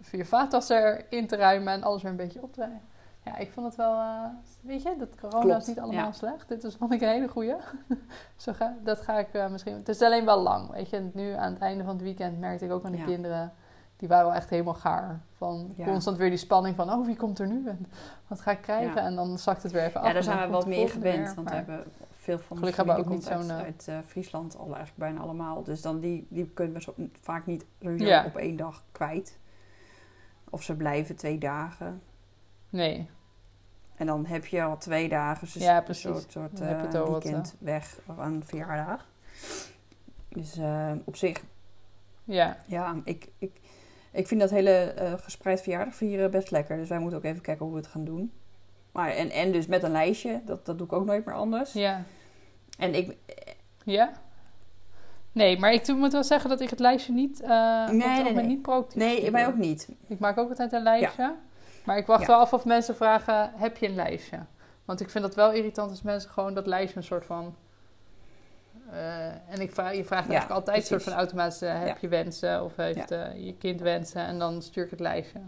voor 0.01 0.19
je 0.19 0.25
vaattas 0.25 0.69
erin 0.69 1.27
te 1.27 1.35
ruimen 1.35 1.73
en 1.73 1.83
alles 1.83 2.01
weer 2.01 2.11
een 2.11 2.17
beetje 2.17 2.41
op 2.41 2.53
te 2.53 2.59
ruimen. 2.59 2.81
Ja, 3.23 3.37
ik 3.37 3.51
vond 3.51 3.65
het 3.65 3.75
wel, 3.75 3.93
eh, 3.99 4.23
weet 4.61 4.81
je, 4.81 4.95
dat 4.99 5.09
corona 5.19 5.41
Klopt, 5.45 5.61
is 5.61 5.67
niet 5.67 5.79
allemaal 5.79 6.05
ja. 6.05 6.11
slecht. 6.11 6.47
Dit 6.47 6.63
is 6.63 6.75
vond 6.75 6.93
ik 6.93 7.01
een 7.01 7.07
hele 7.09 7.27
goeie. 7.27 7.55
Zo 8.35 8.53
ga, 8.53 8.75
dat 8.83 9.01
ga 9.01 9.19
ik 9.19 9.33
eh, 9.33 9.49
misschien, 9.49 9.73
het 9.75 9.89
is 9.89 10.01
alleen 10.01 10.25
wel 10.25 10.41
lang, 10.41 10.71
weet 10.71 10.89
je. 10.89 10.95
En 10.97 11.11
nu 11.13 11.31
aan 11.31 11.53
het 11.53 11.61
einde 11.61 11.83
van 11.83 11.93
het 11.93 12.01
weekend 12.03 12.39
merkte 12.39 12.65
ik 12.65 12.71
ook 12.71 12.85
aan 12.85 12.91
de 12.91 12.97
Ja. 12.97 13.03
kinderen, 13.05 13.53
die 13.97 14.07
waren 14.07 14.25
wel 14.25 14.35
echt 14.35 14.49
helemaal 14.49 14.73
gaar. 14.73 15.21
Van 15.37 15.73
Ja. 15.75 15.85
constant 15.85 16.17
weer 16.17 16.29
die 16.29 16.37
spanning 16.37 16.75
van, 16.75 16.91
oh 16.91 17.05
wie 17.05 17.15
komt 17.15 17.39
er 17.39 17.47
nu 17.47 17.67
en 17.67 17.87
wat 18.27 18.41
ga 18.41 18.51
ik 18.51 18.61
krijgen? 18.61 19.01
En 19.01 19.15
dan 19.15 19.37
zakt 19.37 19.63
het 19.63 19.71
weer 19.71 19.83
even 19.83 19.99
af. 20.01 20.07
ja, 20.07 20.13
daar 20.13 20.23
zijn 20.23 20.39
we 20.45 20.47
wat 20.53 20.67
meer 20.67 20.89
gewend. 20.89 21.15
weer, 21.25 21.35
want 21.35 21.49
maar- 21.49 21.65
we 21.65 21.71
hebben 21.71 21.91
veel 22.09 22.39
van 22.39 22.57
de 22.57 22.61
Gelukkig 22.61 22.75
hebben 22.75 22.95
we 22.95 23.01
familie 23.03 23.27
ook 23.27 23.39
niet 23.39 23.47
zo'n, 23.49 23.57
uit, 23.65 23.85
eh, 23.87 23.95
uit 23.95 24.05
Friesland 24.05 24.57
al 24.57 24.65
eigenlijk 24.65 24.95
bijna 24.95 25.19
allemaal. 25.19 25.63
Dus 25.63 25.81
dan 25.81 25.99
die, 25.99 26.27
die 26.29 26.49
kunnen 26.49 26.73
we 26.73 26.81
zo, 26.81 26.93
vaak 27.21 27.45
niet 27.45 27.65
op 28.25 28.35
één 28.35 28.55
dag 28.55 28.83
kwijt. 28.91 29.37
Of 30.49 30.63
ze 30.63 30.75
blijven 30.75 31.15
twee 31.15 31.37
dagen. 31.37 32.01
Nee, 32.69 33.09
En 33.95 34.05
dan 34.05 34.25
heb 34.25 34.45
je 34.45 34.63
al 34.63 34.77
twee 34.77 35.09
dagen 35.09 35.47
dus 35.53 35.63
Ja, 35.63 35.87
een 35.87 35.95
soort, 35.95 36.31
soort 36.31 36.59
heb 36.59 36.91
je 36.91 36.97
eh, 36.97 37.07
wat, 37.07 37.23
weekend 37.23 37.55
weg 37.59 37.99
aan 38.17 38.33
een 38.33 38.43
verjaardag. 38.45 39.07
Dus 40.29 40.57
eh, 40.57 40.91
op 41.03 41.15
zich, 41.15 41.43
ja. 42.23 42.57
ja, 42.65 42.95
ik, 43.03 43.27
ik, 43.37 43.59
ik 44.11 44.27
vind 44.27 44.41
dat 44.41 44.49
hele 44.49 44.93
gespreid 45.21 45.61
verjaardag 45.61 45.95
vieren 45.95 46.31
best 46.31 46.51
lekker. 46.51 46.77
Dus 46.77 46.89
wij 46.89 46.99
moeten 46.99 47.17
ook 47.17 47.25
even 47.25 47.41
kijken 47.41 47.65
hoe 47.65 47.73
we 47.73 47.81
het 47.81 47.89
gaan 47.89 48.05
doen. 48.05 48.31
Maar, 48.91 49.09
en, 49.09 49.29
en 49.29 49.51
dus 49.51 49.67
met 49.67 49.83
een 49.83 49.91
lijstje, 49.91 50.41
dat, 50.45 50.65
dat 50.65 50.77
doe 50.77 50.87
ik 50.87 50.93
ook 50.93 51.05
nooit 51.05 51.25
meer 51.25 51.35
anders. 51.35 51.73
Ja. 51.73 52.03
En 52.77 52.95
ik, 52.95 53.17
Ja? 53.83 54.11
Nee, 55.31 55.59
maar 55.59 55.73
ik 55.73 55.87
moet 55.87 56.11
wel 56.11 56.23
zeggen 56.23 56.49
dat 56.49 56.61
ik 56.61 56.69
het 56.69 56.79
lijstje 56.79 57.13
niet, 57.13 57.41
Nee, 57.41 58.23
nee, 58.23 58.33
nee. 58.33 58.45
niet 58.45 58.61
proactief 58.61 59.01
nee, 59.01 59.31
wij 59.31 59.47
ook 59.47 59.57
niet. 59.57 59.89
Ik 60.07 60.19
maak 60.19 60.37
ook 60.37 60.49
altijd 60.49 60.71
een 60.71 60.83
lijstje. 60.83 61.35
Maar 61.83 61.97
ik 61.97 62.05
wacht 62.05 62.21
Ja. 62.21 62.27
wel 62.27 62.37
af 62.39 62.53
of 62.53 62.65
mensen 62.65 62.95
vragen, 62.95 63.51
heb 63.55 63.77
je 63.77 63.87
een 63.87 63.95
lijstje? 63.95 64.39
Want 64.85 64.99
ik 65.01 65.09
vind 65.09 65.23
dat 65.23 65.35
wel 65.35 65.51
irritant 65.51 65.89
als 65.89 66.01
mensen 66.01 66.29
gewoon 66.29 66.53
dat 66.53 66.67
lijstje 66.67 66.97
een 66.97 67.03
soort 67.03 67.25
van... 67.25 67.55
eh, 68.91 69.25
en 69.27 69.59
ik 69.59 69.73
vraag, 69.73 69.93
je 69.95 70.05
vraagt 70.05 70.25
Ja, 70.27 70.31
eigenlijk 70.31 70.59
altijd 70.59 70.77
een 70.77 70.83
soort 70.83 71.03
van 71.03 71.13
automatisch, 71.13 71.61
eh, 71.61 71.77
heb 71.79 71.87
Ja. 71.87 71.95
je 71.99 72.07
wensen? 72.07 72.63
Of 72.63 72.75
heeft 72.75 73.11
eh, 73.11 73.45
je 73.45 73.55
kind 73.57 73.81
wensen? 73.81 74.21
En 74.21 74.39
dan 74.39 74.61
stuur 74.61 74.83
ik 74.83 74.89
het 74.89 74.99
lijstje. 74.99 75.39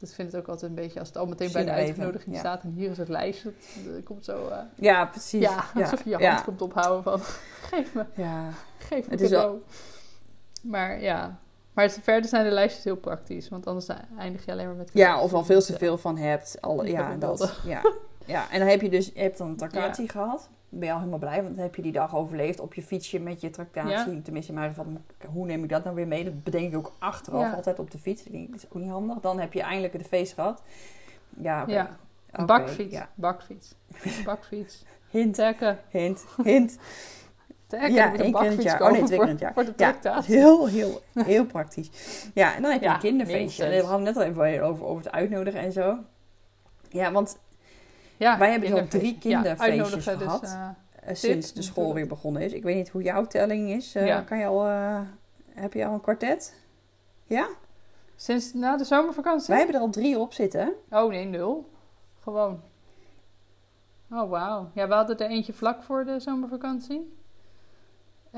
Ik 0.00 0.08
vind 0.08 0.32
het 0.32 0.40
ook 0.40 0.48
altijd 0.48 0.70
een 0.70 0.76
beetje, 0.76 0.98
als 0.98 1.08
het 1.08 1.16
al 1.16 1.26
meteen 1.26 1.52
bij 1.52 1.64
de 1.64 1.70
uitnodiging 1.70 2.36
staat 2.36 2.62
en 2.62 2.70
hier 2.72 2.90
is 2.90 2.98
het 2.98 3.08
lijstje, 3.08 3.52
het 3.94 4.04
komt 4.04 4.24
zo... 4.24 4.52
Ja, 4.74 5.04
precies. 5.06 5.40
ja, 5.42 5.64
alsof 5.74 6.04
je 6.04 6.10
je 6.18 6.26
hand 6.26 6.44
komt 6.44 6.62
ophouden 6.62 7.02
van, 7.02 7.20
geef 7.70 7.94
me, 7.94 8.04
Ja. 8.14 8.48
geef 8.78 9.04
me 9.08 9.10
Het 9.16 9.20
cadeau. 9.22 9.62
Maar 10.62 11.00
ja, 11.00 11.38
maar 11.78 11.86
het- 11.86 11.98
verder 12.02 12.30
zijn 12.30 12.44
de 12.44 12.50
lijstjes 12.50 12.84
heel 12.84 12.96
praktisch, 12.96 13.48
want 13.48 13.66
anders 13.66 13.86
eindig 14.18 14.44
je 14.44 14.52
alleen 14.52 14.66
maar 14.66 14.74
met 14.74 14.90
ja, 14.92 15.20
of 15.22 15.32
al 15.32 15.44
veel 15.44 15.60
te 15.60 15.78
veel 15.78 15.98
van 15.98 16.16
hebt. 16.16 16.60
Al, 16.60 16.84
Ik 16.84 16.90
ja, 16.90 17.16
dat. 17.16 17.60
Ja. 17.64 17.92
ja, 18.26 18.50
en 18.50 18.58
dan 18.58 18.68
heb 18.68 18.80
je 18.80 18.88
dus 18.88 19.10
je 19.14 19.20
hebt 19.20 19.38
dan 19.38 19.48
een 19.48 19.56
tractatie 19.56 20.08
gehad. 20.08 20.48
Dan 20.68 20.78
ben 20.78 20.88
je 20.88 20.94
al 20.94 20.98
helemaal 20.98 21.18
blij, 21.18 21.42
want 21.42 21.54
dan 21.54 21.64
heb 21.64 21.74
je 21.74 21.82
die 21.82 21.92
dag 21.92 22.14
overleefd 22.16 22.60
op 22.60 22.74
je 22.74 22.82
fietsje 22.82 23.20
met 23.20 23.40
je 23.40 23.50
tractatie. 23.50 24.22
Tenminste, 24.22 24.52
in 24.52 24.58
mijn 24.58 24.74
geval, 24.74 24.86
hoe 25.32 25.46
neem 25.46 25.62
ik 25.62 25.68
dat 25.68 25.84
nou 25.84 25.96
weer 25.96 26.06
mee? 26.06 26.24
Dat 26.24 26.44
bedenk 26.44 26.72
ik 26.72 26.76
ook 26.78 26.92
achteraf 26.98 27.54
altijd 27.54 27.78
op 27.78 27.90
de 27.90 27.98
fiets. 27.98 28.24
Dat 28.24 28.32
is 28.54 28.64
ook 28.68 28.82
niet 28.82 28.90
handig. 28.90 29.20
Dan 29.20 29.38
heb 29.38 29.52
je 29.52 29.62
eindelijk 29.62 29.92
het 29.92 30.06
feest 30.06 30.32
gehad. 30.34 30.62
Ja. 31.40 31.64
Ja, 31.66 31.96
bakfiets, 32.46 32.98
bakfiets, 33.14 33.74
bakfiets. 34.24 34.84
Hint, 35.10 35.34
Tekken, 35.34 35.78
hint, 35.88 36.24
hint. 36.42 36.78
Ja, 37.68 38.12
een 38.14 38.20
één 38.20 38.32
keer 38.32 38.44
in 38.44 38.50
het 38.52 38.62
jaar. 38.62 38.82
Oh 38.82 38.90
nee, 38.90 39.02
twee 39.02 39.18
keer 39.18 39.26
in 39.28 39.32
het 39.32 39.40
jaar. 39.40 39.52
voor, 39.52 39.64
voor 39.64 39.74
de 39.76 39.84
Ja, 40.02 40.22
heel, 40.22 40.66
heel, 40.66 41.00
heel 41.14 41.46
praktisch. 41.46 41.90
Ja, 42.34 42.54
en 42.54 42.62
dan 42.62 42.70
heb 42.70 42.80
je 42.80 42.86
Ja, 42.86 42.94
een 42.94 43.00
kinderfeestje. 43.00 43.68
We 43.68 43.82
hadden 43.82 44.02
net 44.02 44.16
al 44.16 44.22
even 44.22 44.62
over, 44.62 44.84
over 44.84 45.04
het 45.04 45.12
uitnodigen 45.12 45.60
en 45.60 45.72
zo. 45.72 45.98
Ja, 46.90 47.12
want 47.12 47.38
Ja, 48.16 48.38
Wij 48.38 48.50
hebben 48.50 48.70
dus 48.70 48.80
al 48.80 48.86
drie 48.88 49.18
kinderfeestjes 49.18 49.66
ja, 49.66 49.82
uitnodigen, 49.82 50.18
gehad. 50.18 50.40
Dus, 50.40 50.50
eh, 51.02 51.14
sinds 51.14 51.52
de 51.52 51.62
school 51.62 51.94
weer 51.94 52.06
begonnen 52.06 52.42
is. 52.42 52.52
Ik 52.52 52.62
weet 52.62 52.76
niet 52.76 52.88
hoe 52.88 53.02
jouw 53.02 53.26
telling 53.26 53.70
is. 53.70 53.94
Eh, 53.94 54.06
Ja. 54.06 54.20
kan 54.20 54.38
je 54.38 54.46
al, 54.46 54.64
heb 55.54 55.72
je 55.72 55.86
al 55.86 55.92
een 55.94 56.00
kwartet? 56.00 56.54
Ja? 57.24 57.48
sinds 58.16 58.52
na 58.54 58.76
de 58.76 58.84
zomervakantie? 58.84 59.46
Wij 59.48 59.56
hebben 59.56 59.74
er 59.74 59.80
al 59.80 59.90
drie 59.90 60.18
op 60.18 60.32
zitten. 60.32 60.72
Oh 60.90 61.10
nee, 61.10 61.24
nul. 61.24 61.70
Gewoon. 62.22 62.60
Oh 64.10 64.30
wauw. 64.30 64.70
Ja, 64.74 64.88
we 64.88 64.94
hadden 64.94 65.18
er 65.18 65.28
eentje 65.30 65.52
vlak 65.52 65.82
voor 65.82 66.04
de 66.04 66.20
zomervakantie. 66.20 67.17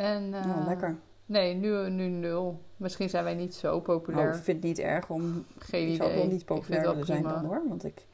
En, 0.01 0.35
eh, 0.35 0.57
oh, 0.59 0.67
lekker. 0.67 0.97
Nee, 1.27 1.55
nu, 1.55 1.91
nu 1.91 2.07
nul. 2.09 2.61
Misschien 2.77 3.09
zijn 3.09 3.25
wij 3.25 3.35
niet 3.35 3.55
zo 3.55 3.81
populair. 3.81 4.25
Nou, 4.25 4.37
ik 4.37 4.43
vind 4.45 4.57
het 4.57 4.67
niet 4.67 4.79
erg 4.79 5.11
om... 5.11 5.45
Geen 5.59 5.81
Ik 5.81 5.87
idee. 5.87 5.97
zou 5.97 6.15
wel 6.15 6.27
niet 6.27 6.41
Ik 6.41 6.47
populair 6.47 6.89
willen 6.89 7.07
zijn 7.07 7.23
dan 7.23 7.45
hoor. 7.45 7.63
Want 7.69 7.85
ik 7.85 8.05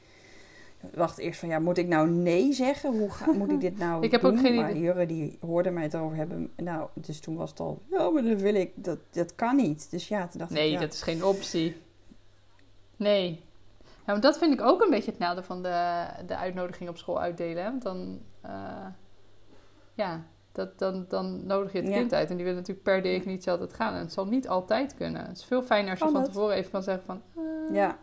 wacht 0.94 1.18
eerst 1.18 1.40
van, 1.40 1.48
ja, 1.48 1.58
moet 1.58 1.78
ik 1.78 1.86
nou 1.86 2.10
nee 2.10 2.52
zeggen? 2.52 2.98
Hoe 2.98 3.10
ga, 3.10 3.32
moet 3.32 3.50
ik 3.50 3.60
dit 3.60 3.78
nou 3.78 4.02
Ik 4.04 4.10
heb 4.10 4.20
doen? 4.20 4.32
ook 4.32 4.40
geen 4.40 4.54
maar 4.54 4.70
idee. 4.70 4.82
Jurre 4.82 5.06
die 5.06 5.38
hoorde 5.40 5.70
mij 5.70 5.82
het 5.82 5.96
over 5.96 6.16
hebben. 6.16 6.52
Nou, 6.56 6.88
dus 6.94 7.20
toen 7.20 7.36
was 7.36 7.50
het 7.50 7.60
al, 7.60 7.82
ja, 7.90 8.10
maar 8.10 8.22
dat 8.22 8.40
wil 8.40 8.54
ik. 8.54 8.72
Dat, 8.74 8.98
dat 9.10 9.34
kan 9.34 9.56
niet. 9.56 9.90
Dus 9.90 10.08
ja, 10.08 10.26
toen 10.26 10.38
dacht 10.38 10.50
Nee, 10.50 10.66
ik, 10.66 10.72
ja. 10.72 10.80
dat 10.80 10.92
is 10.92 11.02
geen 11.02 11.24
optie. 11.24 11.76
Nee. 12.96 13.44
Ja, 13.78 14.12
want 14.12 14.22
dat 14.22 14.38
vind 14.38 14.52
ik 14.52 14.60
ook 14.60 14.82
een 14.82 14.90
beetje 14.90 15.10
het 15.10 15.20
nadeel 15.20 15.42
van 15.42 15.62
de, 15.62 16.06
de 16.26 16.36
uitnodiging 16.36 16.88
op 16.88 16.96
school 16.96 17.20
uitdelen. 17.20 17.64
Want 17.64 17.82
dan, 17.82 18.20
eh, 18.40 18.86
ja, 19.94 20.24
dat, 20.56 20.78
dan, 20.78 21.04
dan 21.08 21.46
nodig 21.46 21.72
je 21.72 21.78
het 21.78 21.88
Ja. 21.88 21.94
kind 21.96 22.12
uit. 22.14 22.30
En 22.30 22.36
die 22.36 22.44
wil 22.44 22.54
natuurlijk 22.54 22.82
per 22.82 23.02
definitie 23.02 23.50
altijd 23.50 23.72
gaan. 23.72 23.94
En 23.94 24.00
het 24.00 24.12
zal 24.12 24.26
niet 24.26 24.48
altijd 24.48 24.94
kunnen. 24.94 25.26
Het 25.26 25.36
is 25.36 25.44
veel 25.44 25.62
fijner 25.62 25.90
als 25.90 25.98
je 25.98 26.04
van 26.08 26.14
het? 26.16 26.24
tevoren 26.24 26.56
even 26.56 26.70
kan 26.70 26.82
zeggen 26.82 27.04
van... 27.04 27.22
eh, 27.36 27.74
Ja, 27.74 27.96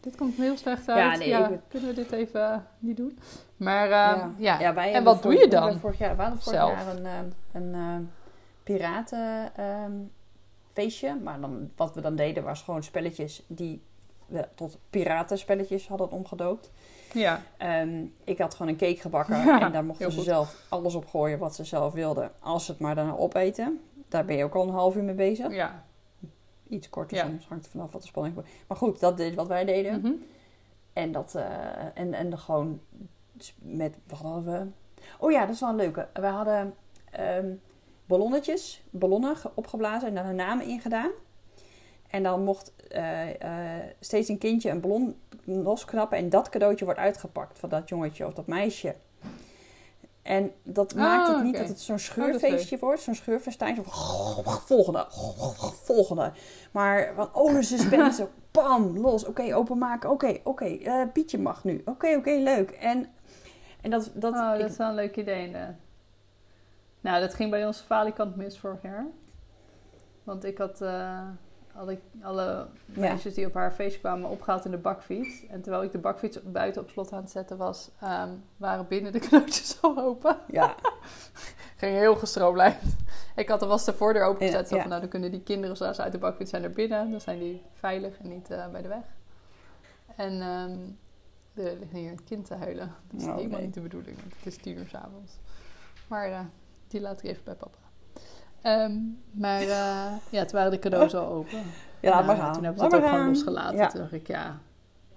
Dit 0.00 0.16
komt 0.16 0.36
heel 0.36 0.56
slecht 0.56 0.86
Ja, 0.86 1.10
uit. 1.10 1.18
nee, 1.18 1.28
Ja, 1.28 1.48
ik- 1.48 1.60
kunnen 1.68 1.88
we 1.88 1.94
dit 1.94 2.12
even 2.12 2.40
eh, 2.52 2.56
niet 2.78 2.96
doen? 2.96 3.18
Maar 3.56 3.90
eh, 3.90 4.24
ja. 4.36 4.74
En 4.92 5.04
wat 5.04 5.22
doe 5.22 5.38
je 5.38 5.48
dan 5.48 5.78
Vorig 5.78 5.98
jaar, 5.98 6.16
we 6.16 6.22
hadden 6.22 6.40
vorig 6.40 6.58
zelf? 6.58 6.70
jaar 6.72 6.96
een, 6.96 7.06
eh, 7.06 7.12
een 7.52 7.74
eh, 7.74 7.96
piraten 8.62 9.56
ehm, 9.56 9.92
feestje. 10.72 11.14
Maar 11.22 11.40
dan, 11.40 11.70
wat 11.76 11.94
we 11.94 12.00
dan 12.00 12.16
deden 12.16 12.44
was 12.44 12.62
gewoon 12.62 12.82
spelletjes 12.82 13.42
die 13.46 13.82
we 14.32 14.48
tot 14.54 14.78
piratenspelletjes 14.90 15.88
hadden 15.88 16.10
omgedoopt. 16.10 16.70
ja. 17.12 17.42
Ehm, 17.56 18.04
ik 18.24 18.38
had 18.38 18.54
gewoon 18.54 18.72
een 18.72 18.78
cake 18.78 19.00
gebakken 19.00 19.36
Ja, 19.44 19.60
en 19.60 19.72
daar 19.72 19.84
mochten 19.84 20.12
ze 20.12 20.22
zelf 20.22 20.56
alles 20.68 20.94
op 20.94 21.06
gooien 21.06 21.38
wat 21.38 21.54
ze 21.54 21.64
zelf 21.64 21.92
wilden. 21.92 22.32
Als 22.40 22.64
ze 22.64 22.70
het 22.70 22.80
maar 22.80 22.94
daarna 22.94 23.16
opeten. 23.16 23.80
Daar 24.08 24.24
ben 24.24 24.36
je 24.36 24.44
ook 24.44 24.54
al 24.54 24.62
een 24.62 24.74
half 24.74 24.96
uur 24.96 25.02
mee 25.02 25.14
bezig. 25.14 25.52
ja. 25.54 25.84
Iets 26.68 26.88
korter 26.90 27.16
Ja. 27.16 27.24
soms, 27.26 27.46
hangt 27.48 27.64
er 27.64 27.70
vanaf 27.70 27.92
wat 27.92 28.00
de 28.02 28.08
spanning. 28.08 28.34
Maar 28.66 28.76
goed, 28.76 29.00
dat 29.00 29.18
is 29.20 29.34
wat 29.34 29.46
wij 29.46 29.64
deden. 29.64 30.00
Mhm. 30.00 30.12
En 30.92 31.12
dat, 31.12 31.34
eh, 31.34 31.44
en, 31.94 32.14
en 32.14 32.38
gewoon 32.38 32.80
met, 33.58 33.96
wat 34.06 34.18
hadden 34.18 34.44
we? 34.44 34.66
Oh 35.18 35.30
ja, 35.30 35.40
dat 35.46 35.54
is 35.54 35.60
wel 35.60 35.68
een 35.68 35.76
leuke. 35.76 36.08
We 36.12 36.26
hadden 36.26 36.74
ehm, 37.10 37.50
ballonnetjes, 38.06 38.82
ballonnen 38.90 39.36
ge- 39.36 39.50
opgeblazen 39.54 40.08
en 40.08 40.14
daar 40.14 40.24
hun 40.24 40.36
namen 40.36 40.66
in 40.66 40.80
gedaan. 40.80 41.10
En 42.12 42.22
dan 42.22 42.44
mocht 42.44 42.72
eh, 42.88 43.40
eh, 43.40 43.84
steeds 44.00 44.28
een 44.28 44.38
kindje 44.38 44.70
een 44.70 44.80
ballon 44.80 45.16
losknappen 45.44 46.18
en 46.18 46.28
dat 46.28 46.48
cadeautje 46.48 46.84
wordt 46.84 47.00
uitgepakt 47.00 47.58
van 47.58 47.68
dat 47.68 47.88
jongetje 47.88 48.26
of 48.26 48.34
dat 48.34 48.46
meisje. 48.46 48.94
En 50.22 50.52
dat 50.62 50.94
maakt 50.94 51.28
het 51.28 51.42
niet 51.42 51.56
dat 51.56 51.68
het 51.68 51.80
zo'n 51.80 51.94
is 51.96 52.04
scheurfeestje 52.04 52.78
wordt, 52.78 53.00
zo'n 53.00 53.14
scheurfestijn. 53.14 53.76
Zo, 53.76 53.82
volgende, 54.72 55.06
volgende. 55.90 56.32
Maar 56.70 57.12
van, 57.14 57.28
oh, 57.34 57.52
de 57.54 57.62
suspense. 57.62 58.28
bam, 58.50 58.98
los. 58.98 59.24
Oké, 59.24 59.54
openmaken. 59.54 60.10
Oké, 60.10 60.40
oké, 60.44 60.64
eh, 60.64 61.02
Pietje 61.12 61.38
mag 61.38 61.64
nu. 61.64 61.82
Oké, 61.84 62.16
oké, 62.16 62.30
leuk. 62.30 62.70
En, 62.70 63.06
en 63.80 63.90
dat... 63.90 64.10
dat, 64.14 64.34
oh, 64.34 64.50
ik- 64.54 64.60
dat 64.60 64.70
is 64.70 64.76
wel 64.76 64.88
een 64.88 64.94
leuk 64.94 65.16
idee 65.16 65.46
inderdaad. 65.46 65.74
Nou, 67.00 67.20
dat 67.20 67.34
ging 67.34 67.50
bij 67.50 67.66
ons 67.66 67.80
falikant 67.80 68.36
mis 68.36 68.58
vorig 68.58 68.82
jaar. 68.82 69.06
Want 70.24 70.44
ik 70.44 70.58
had 70.58 70.80
alle, 71.76 71.98
alle 72.22 72.66
meisjes 72.84 73.34
die 73.34 73.46
op 73.46 73.54
haar 73.54 73.72
feestje 73.72 74.00
kwamen 74.00 74.30
opgehaald 74.30 74.64
in 74.64 74.70
de 74.70 74.76
bakfiets. 74.76 75.46
En 75.46 75.62
terwijl 75.62 75.82
ik 75.82 75.92
de 75.92 75.98
bakfiets 75.98 76.42
buiten 76.42 76.82
op 76.82 76.90
slot 76.90 77.12
aan 77.12 77.22
het 77.22 77.30
zetten 77.30 77.56
was, 77.56 77.90
ehm, 78.00 78.30
waren 78.56 78.86
binnen 78.88 79.12
de 79.12 79.18
knoopjes 79.18 79.78
al 79.82 79.98
open. 79.98 80.38
ja, 80.48 80.74
Ging 81.76 81.96
heel 81.96 82.14
gestroomlijnd. 82.14 82.96
Ik 83.36 83.48
had 83.48 83.62
alvast 83.62 83.86
de 83.86 83.92
voordeur 83.92 84.24
opengezet. 84.24 84.60
Ja, 84.60 84.66
zo 84.66 84.74
ja. 84.74 84.80
van, 84.80 84.90
nou, 84.90 85.00
dan 85.00 85.10
kunnen 85.10 85.30
die 85.30 85.42
kinderen 85.42 85.76
zoals 85.76 86.00
uit 86.00 86.12
de 86.12 86.18
bakfiets 86.18 86.50
zijn 86.50 86.62
naar 86.62 86.70
binnen. 86.70 87.10
Dan 87.10 87.20
zijn 87.20 87.38
die 87.38 87.62
veilig 87.72 88.18
en 88.18 88.28
niet 88.28 88.50
eh, 88.50 88.68
bij 88.68 88.82
de 88.82 88.88
weg. 88.88 89.04
En 90.16 90.32
ehm, 90.40 90.78
er 91.66 91.76
ligt 91.78 91.92
hier 91.92 92.10
een 92.10 92.24
kind 92.24 92.46
te 92.46 92.54
huilen. 92.54 92.94
Dat 93.10 93.20
is 93.20 93.26
Oh, 93.26 93.34
helemaal 93.34 93.56
nee. 93.56 93.66
niet 93.66 93.74
de 93.74 93.80
bedoeling. 93.80 94.16
Het 94.36 94.46
is 94.46 94.56
tien 94.56 94.78
uur 94.78 94.88
s'avonds. 94.88 95.32
Maar 96.06 96.30
eh, 96.30 96.40
die 96.88 97.00
laat 97.00 97.18
ik 97.18 97.24
even 97.24 97.44
bij 97.44 97.54
papa. 97.54 97.78
Ehm, 98.62 98.92
maar 99.30 99.60
eh, 99.60 100.12
ja, 100.30 100.44
toen 100.44 100.58
waren 100.58 100.70
de 100.70 100.78
cadeaus 100.78 101.14
al 101.14 101.26
open. 101.26 101.58
ja 102.00 102.10
laat 102.10 102.14
Nou, 102.14 102.26
maar 102.26 102.36
gaan. 102.36 102.52
Toen 102.52 102.64
heb 102.64 102.72
ik 102.72 102.80
Laat 102.80 102.90
dat 102.90 103.00
ook 103.00 103.08
gewoon 103.08 103.26
losgelaten. 103.26 103.76
Ja. 103.76 103.86
Toen 103.88 104.00
dacht 104.00 104.12
ik, 104.12 104.26
ja. 104.26 104.58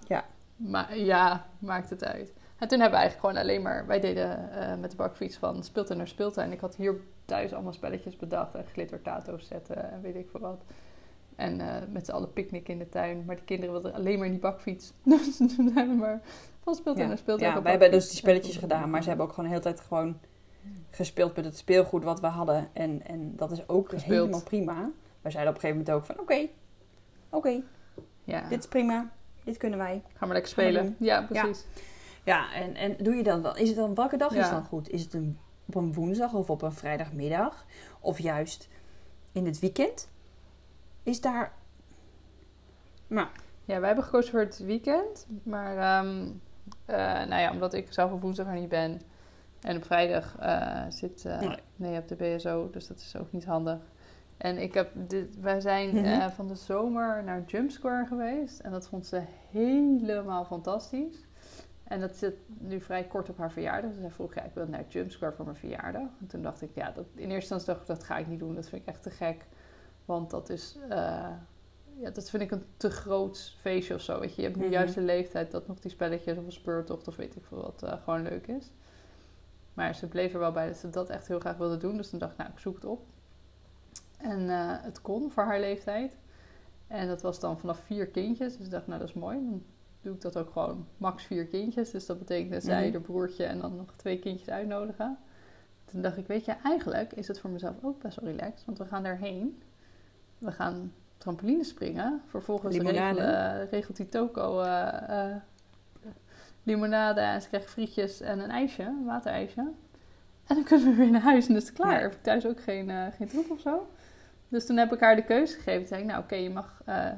Ja. 0.06 0.24
Maar 0.56 0.98
ja, 0.98 1.46
maakt 1.58 1.90
het 1.90 2.04
uit. 2.04 2.32
En 2.58 2.68
toen 2.68 2.80
hebben 2.80 2.98
we 2.98 3.04
eigenlijk 3.04 3.20
gewoon 3.20 3.36
alleen 3.36 3.62
maar... 3.62 3.86
Wij 3.86 4.00
deden 4.00 4.52
eh, 4.52 4.76
met 4.80 4.90
de 4.90 4.96
bakfiets 4.96 5.36
van 5.36 5.62
speeltuin 5.64 5.98
naar 5.98 6.08
speeltuin. 6.08 6.52
Ik 6.52 6.60
had 6.60 6.76
hier 6.76 6.94
thuis 7.24 7.52
allemaal 7.52 7.72
spelletjes 7.72 8.16
bedacht. 8.16 8.54
En 8.54 8.64
glittertato's 8.72 9.46
zetten 9.46 9.92
en 9.92 10.00
weet 10.02 10.14
ik 10.14 10.28
veel 10.30 10.40
wat. 10.40 10.64
En 11.36 11.60
eh, 11.60 11.82
met 11.90 12.06
z'n 12.06 12.12
allen 12.12 12.32
picknick 12.32 12.68
in 12.68 12.78
de 12.78 12.88
tuin. 12.88 13.24
Maar 13.26 13.36
de 13.36 13.42
kinderen 13.42 13.72
wilden 13.72 13.94
alleen 13.94 14.16
maar 14.16 14.26
in 14.26 14.32
die 14.32 14.40
bakfiets. 14.40 14.92
Dus 15.02 15.36
toen 15.36 15.70
zijn 15.74 15.88
we 15.88 15.94
maar 15.94 16.20
van 16.62 16.74
speeltuin 16.74 17.04
Ja, 17.04 17.08
naar 17.08 17.18
speeltuin 17.18 17.52
ja 17.52 17.62
wij 17.62 17.70
hebben 17.70 17.90
dus 17.90 18.08
die 18.08 18.16
spelletjes 18.16 18.56
gedaan, 18.56 18.90
maar 18.90 19.02
ze 19.02 19.08
hebben 19.08 19.26
ook 19.26 19.32
gewoon 19.32 19.50
de 19.50 19.56
hele 19.56 19.64
tijd 19.64 19.80
gewoon 19.80 20.18
gespeeld 20.90 21.36
met 21.36 21.44
het 21.44 21.56
speelgoed 21.56 22.04
wat 22.04 22.20
we 22.20 22.26
hadden. 22.26 22.68
En, 22.72 23.06
en 23.06 23.36
dat 23.36 23.50
is 23.50 23.68
ook 23.68 23.88
Gespeeld. 23.88 24.12
helemaal 24.18 24.42
prima. 24.42 24.90
Wij 25.20 25.30
zeiden 25.30 25.54
op 25.54 25.62
een 25.62 25.68
gegeven 25.68 25.84
moment 25.86 25.90
ook 25.90 26.04
van, 26.04 26.18
oké, 26.20 26.48
oké, 27.30 27.62
Ja, 28.24 28.48
dit 28.48 28.58
is 28.58 28.68
prima, 28.68 29.10
dit 29.44 29.56
kunnen 29.56 29.78
wij. 29.78 30.02
gaan 30.14 30.28
we 30.28 30.34
lekker 30.34 30.52
spelen. 30.52 30.96
Ja, 30.98 31.22
precies. 31.22 31.64
Ja, 32.24 32.52
en, 32.54 32.74
en 32.74 32.96
doe 32.98 33.14
je 33.14 33.22
dan, 33.22 33.42
dan 33.42 33.56
is 33.56 33.68
het 33.68 33.76
dan, 33.76 33.94
welke 33.94 34.16
dag 34.16 34.30
is 34.30 34.36
Ja. 34.36 34.50
dan 34.50 34.64
goed? 34.64 34.88
Is 34.90 35.02
het 35.02 35.14
een, 35.14 35.38
op 35.66 35.74
een 35.74 35.92
woensdag 35.94 36.32
of 36.32 36.50
op 36.50 36.62
een 36.62 36.72
vrijdagmiddag? 36.72 37.64
Of 38.00 38.18
juist 38.18 38.68
in 39.32 39.46
het 39.46 39.58
weekend? 39.58 40.08
Is 41.02 41.20
daar, 41.20 41.52
nou, 43.06 43.26
Ja, 43.64 43.78
wij 43.78 43.86
hebben 43.86 44.04
gekozen 44.04 44.30
voor 44.30 44.40
het 44.40 44.58
weekend. 44.58 45.26
Maar 45.42 45.76
ehm, 45.76 46.28
eh, 46.84 46.96
nou 47.28 47.40
ja, 47.40 47.50
omdat 47.52 47.74
ik 47.74 47.92
zelf 47.92 48.12
op 48.12 48.20
woensdag 48.22 48.46
er 48.46 48.54
niet 48.54 48.68
ben. 48.68 49.00
En 49.60 49.76
op 49.76 49.84
vrijdag 49.84 50.36
eh, 50.38 50.82
zit 50.88 51.24
eh 51.24 51.40
Nee. 51.40 51.58
nee. 51.76 51.98
op 51.98 52.08
de 52.08 52.14
BSO. 52.16 52.70
Dus 52.70 52.86
dat 52.86 52.98
is 52.98 53.16
ook 53.16 53.32
niet 53.32 53.44
handig. 53.44 53.78
En 54.36 54.58
ik 54.58 54.74
heb 54.74 54.90
dit, 54.94 55.40
wij 55.40 55.60
zijn 55.60 55.88
Mhm. 55.94 56.04
eh, 56.04 56.26
van 56.28 56.46
de 56.48 56.54
zomer 56.54 57.24
naar 57.24 57.42
Jump 57.46 57.70
Square 57.70 58.06
geweest. 58.06 58.60
En 58.60 58.70
dat 58.70 58.88
vond 58.88 59.06
ze 59.06 59.22
helemaal 59.50 60.44
fantastisch. 60.44 61.26
En 61.84 62.00
dat 62.00 62.16
zit 62.16 62.34
nu 62.58 62.80
vrij 62.80 63.04
kort 63.04 63.28
op 63.28 63.38
haar 63.38 63.52
verjaardag. 63.52 63.90
Dus 63.90 64.00
zij 64.00 64.10
vroeg, 64.10 64.34
ja, 64.34 64.42
ik 64.42 64.54
wil 64.54 64.66
naar 64.66 64.84
Jump 64.88 65.10
Square 65.10 65.32
voor 65.34 65.44
mijn 65.44 65.56
verjaardag. 65.56 66.08
En 66.20 66.26
toen 66.26 66.42
dacht 66.42 66.62
ik, 66.62 66.70
ja, 66.74 66.90
dat, 66.90 67.04
in 67.14 67.30
eerste 67.30 67.54
instantie 67.54 67.66
dacht 67.66 67.80
ik, 67.80 67.86
dat 67.86 68.04
ga 68.04 68.16
ik 68.18 68.26
niet 68.26 68.38
doen. 68.38 68.54
Dat 68.54 68.68
vind 68.68 68.82
ik 68.82 68.88
echt 68.88 69.02
te 69.02 69.10
gek. 69.10 69.46
Want 70.04 70.30
dat 70.30 70.48
is, 70.48 70.78
ja, 71.98 72.10
dat 72.12 72.30
vind 72.30 72.42
ik 72.42 72.50
een 72.50 72.64
te 72.76 72.90
groot 72.90 73.54
feestje 73.58 73.94
of 73.94 74.00
zo. 74.00 74.20
Weet 74.20 74.34
je, 74.34 74.40
je 74.42 74.46
hebt 74.48 74.58
nu 74.60 74.64
Mhm. 74.64 74.72
juist 74.74 74.94
de 74.94 75.00
leeftijd 75.00 75.50
dat 75.50 75.66
nog 75.66 75.78
die 75.80 75.90
spelletjes 75.90 76.38
of 76.38 76.44
een 76.44 76.52
speurtocht 76.52 77.08
of 77.08 77.16
weet 77.16 77.36
ik 77.36 77.44
veel 77.44 77.62
wat 77.62 77.98
gewoon 78.04 78.22
leuk 78.22 78.46
is. 78.46 78.72
Maar 79.76 79.94
ze 79.94 80.06
bleef 80.06 80.32
er 80.32 80.38
wel 80.38 80.52
bij 80.52 80.66
dat 80.66 80.76
ze 80.76 80.90
dat 80.90 81.08
echt 81.08 81.28
heel 81.28 81.40
graag 81.40 81.56
wilde 81.56 81.76
doen. 81.76 81.96
Dus 81.96 82.10
toen 82.10 82.18
dacht 82.18 82.32
ik, 82.32 82.38
nou, 82.38 82.50
ik 82.50 82.58
zoek 82.58 82.74
het 82.74 82.84
op. 82.84 83.06
En 84.16 84.50
eh, 84.50 84.72
het 84.82 85.00
kon 85.00 85.30
voor 85.30 85.42
haar 85.44 85.60
leeftijd. 85.60 86.16
En 86.86 87.08
dat 87.08 87.22
was 87.22 87.40
dan 87.40 87.58
vanaf 87.58 87.78
vier 87.78 88.06
kindjes. 88.06 88.56
Dus 88.56 88.66
ik 88.66 88.72
dacht, 88.72 88.86
nou, 88.86 88.98
dat 89.00 89.08
is 89.08 89.14
mooi. 89.14 89.36
Dan 89.36 89.62
doe 90.00 90.14
ik 90.14 90.20
dat 90.20 90.36
ook 90.38 90.50
gewoon 90.50 90.86
max 90.96 91.24
vier 91.24 91.46
kindjes. 91.46 91.90
Dus 91.90 92.06
dat 92.06 92.18
betekent 92.18 92.52
dat 92.52 92.62
zij, 92.62 92.82
Mhm. 92.84 92.92
haar 92.92 93.00
broertje 93.02 93.44
en 93.44 93.58
dan 93.60 93.76
nog 93.76 93.92
twee 93.96 94.18
kindjes 94.18 94.48
uitnodigen. 94.48 95.18
Toen 95.84 96.02
dacht 96.02 96.16
ik, 96.16 96.26
weet 96.26 96.44
je, 96.44 96.52
eigenlijk 96.64 97.12
is 97.12 97.28
het 97.28 97.40
voor 97.40 97.50
mezelf 97.50 97.74
ook 97.82 98.02
best 98.02 98.20
wel 98.20 98.30
relaxed. 98.30 98.64
Want 98.66 98.78
we 98.78 98.84
gaan 98.84 99.02
daarheen. 99.02 99.62
We 100.38 100.52
gaan 100.52 100.92
trampoline 101.18 101.64
springen. 101.64 102.22
Vervolgens 102.26 102.76
Limonade. 102.76 103.20
regelen, 103.20 103.68
regelt 103.68 103.96
die 103.96 104.08
toko 104.08 104.60
eh, 104.60 105.30
eh, 105.30 105.36
limonade. 106.66 107.20
En 107.20 107.42
ze 107.42 107.48
krijgen 107.48 107.70
frietjes 107.70 108.20
en 108.20 108.38
een 108.38 108.50
ijsje, 108.50 108.82
een 108.82 109.04
waterijsje. 109.04 109.60
En 110.46 110.54
dan 110.54 110.64
kunnen 110.64 110.86
we 110.90 110.94
weer 110.94 111.10
naar 111.10 111.20
huis 111.20 111.48
en 111.48 111.56
is 111.56 111.66
het 111.66 111.72
klaar. 111.72 112.00
Heb 112.00 112.12
ik 112.12 112.22
thuis 112.22 112.46
ook 112.46 112.62
geen, 112.62 112.90
eh, 112.90 113.06
geen 113.16 113.28
troep 113.28 113.50
of 113.50 113.60
zo. 113.60 113.88
Dus 114.48 114.66
toen 114.66 114.76
heb 114.76 114.92
ik 114.92 115.00
haar 115.00 115.16
de 115.16 115.24
keuze 115.24 115.54
gegeven. 115.54 115.78
Toen 115.78 115.88
zei 115.88 116.00
ik, 116.00 116.06
nou 116.06 116.22
oké, 116.22 116.34
je 116.34 116.50
mag 116.50 116.82
eh, 116.84 117.08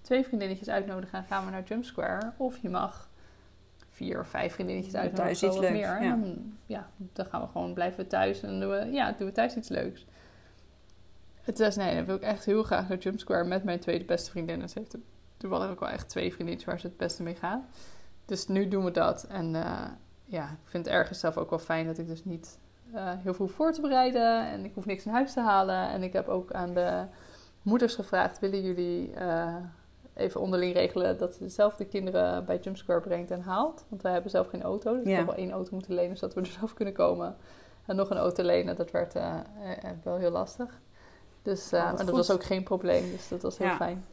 twee 0.00 0.24
vriendinnetjes 0.24 0.68
uitnodigen 0.68 1.18
en 1.18 1.24
gaan 1.24 1.44
we 1.44 1.50
naar 1.50 1.62
Jump 1.62 1.84
Square. 1.84 2.32
Of 2.36 2.58
je 2.58 2.68
mag 2.68 3.08
vier 3.90 4.20
of 4.20 4.28
vijf 4.28 4.52
vriendinnetjes 4.52 4.94
uitnodigen. 4.94 5.38
Thuis 5.38 5.42
iets 5.42 5.60
leuks, 5.60 5.72
meer. 5.72 6.02
ja. 6.02 6.12
En 6.12 6.20
dan, 6.20 6.52
ja, 6.66 6.88
dan 6.96 7.26
gaan 7.26 7.40
we 7.40 7.46
gewoon 7.46 7.74
blijven 7.74 8.06
thuis 8.06 8.42
en 8.42 8.60
doen 8.60 8.70
we, 8.70 8.88
ja, 8.92 9.12
doen 9.12 9.26
we 9.26 9.32
thuis 9.32 9.56
iets 9.56 9.68
leuks. 9.68 10.06
Het 11.42 11.58
was, 11.58 11.76
nee, 11.76 11.94
dan 11.94 12.04
wil 12.04 12.16
ik 12.16 12.22
echt 12.22 12.44
heel 12.44 12.62
graag 12.62 12.88
naar 12.88 12.98
Jump 12.98 13.18
Square 13.18 13.44
met 13.44 13.64
mijn 13.64 13.80
tweede 13.80 14.04
beste 14.04 14.30
vriendin. 14.30 14.68
Ze 14.68 14.78
heeft 14.78 14.96
toevallig 15.36 15.70
ook 15.70 15.80
wel 15.80 15.88
echt 15.88 16.08
twee 16.08 16.32
vriendinnetjes 16.32 16.64
waar 16.70 16.80
ze 16.80 16.86
het 16.86 16.96
beste 16.96 17.22
mee 17.22 17.34
gaat. 17.34 17.62
Dus 18.24 18.46
nu 18.46 18.68
doen 18.68 18.84
we 18.84 18.90
dat. 18.90 19.26
En 19.28 19.54
eh, 19.54 19.86
ja, 20.24 20.44
ik 20.44 20.68
vind 20.70 20.84
het 20.84 20.94
ergens 20.94 21.20
zelf 21.20 21.36
ook 21.36 21.50
wel 21.50 21.58
fijn 21.58 21.86
dat 21.86 21.98
ik 21.98 22.06
dus 22.06 22.24
niet 22.24 22.58
eh, 22.92 23.10
heel 23.18 23.34
veel 23.34 23.48
voor 23.48 23.72
te 23.72 23.80
bereiden. 23.80 24.46
En 24.46 24.64
ik 24.64 24.74
hoef 24.74 24.86
niks 24.86 25.04
in 25.06 25.12
huis 25.12 25.32
te 25.32 25.40
halen. 25.40 25.88
En 25.88 26.02
ik 26.02 26.12
heb 26.12 26.28
ook 26.28 26.52
aan 26.52 26.74
de 26.74 27.04
moeders 27.62 27.94
gevraagd, 27.94 28.38
willen 28.38 28.62
jullie 28.62 29.14
eh, 29.14 29.54
even 30.14 30.40
onderling 30.40 30.72
regelen 30.74 31.18
dat 31.18 31.34
ze 31.34 31.48
zelf 31.48 31.76
de 31.76 31.84
kinderen 31.84 32.44
bij 32.44 32.58
Jump 32.58 32.76
Square 32.76 33.00
brengt 33.00 33.30
en 33.30 33.40
haalt? 33.40 33.84
Want 33.88 34.02
wij 34.02 34.12
hebben 34.12 34.30
zelf 34.30 34.48
geen 34.48 34.62
auto, 34.62 35.02
dus 35.02 35.12
heb 35.16 35.26
wel 35.26 35.34
één 35.34 35.50
auto 35.50 35.70
moeten 35.72 35.94
lenen 35.94 36.16
zodat 36.16 36.34
we 36.34 36.40
er 36.40 36.46
zelf 36.58 36.74
kunnen 36.74 36.94
komen. 36.94 37.36
En 37.86 37.96
nog 37.96 38.10
een 38.10 38.16
auto 38.16 38.42
lenen, 38.42 38.76
dat 38.76 38.90
werd 38.90 39.14
eh, 39.14 39.34
wel 40.02 40.16
heel 40.16 40.30
lastig. 40.30 40.80
Dus, 41.42 41.72
Oh, 41.72 41.80
maar 41.80 41.96
dat 41.96 42.10
was 42.16 42.30
ook 42.30 42.44
geen 42.44 42.62
probleem, 42.62 43.10
dus 43.10 43.28
dat 43.28 43.42
was 43.42 43.58
heel 43.58 43.66
Ja. 43.66 43.76
fijn. 43.76 44.04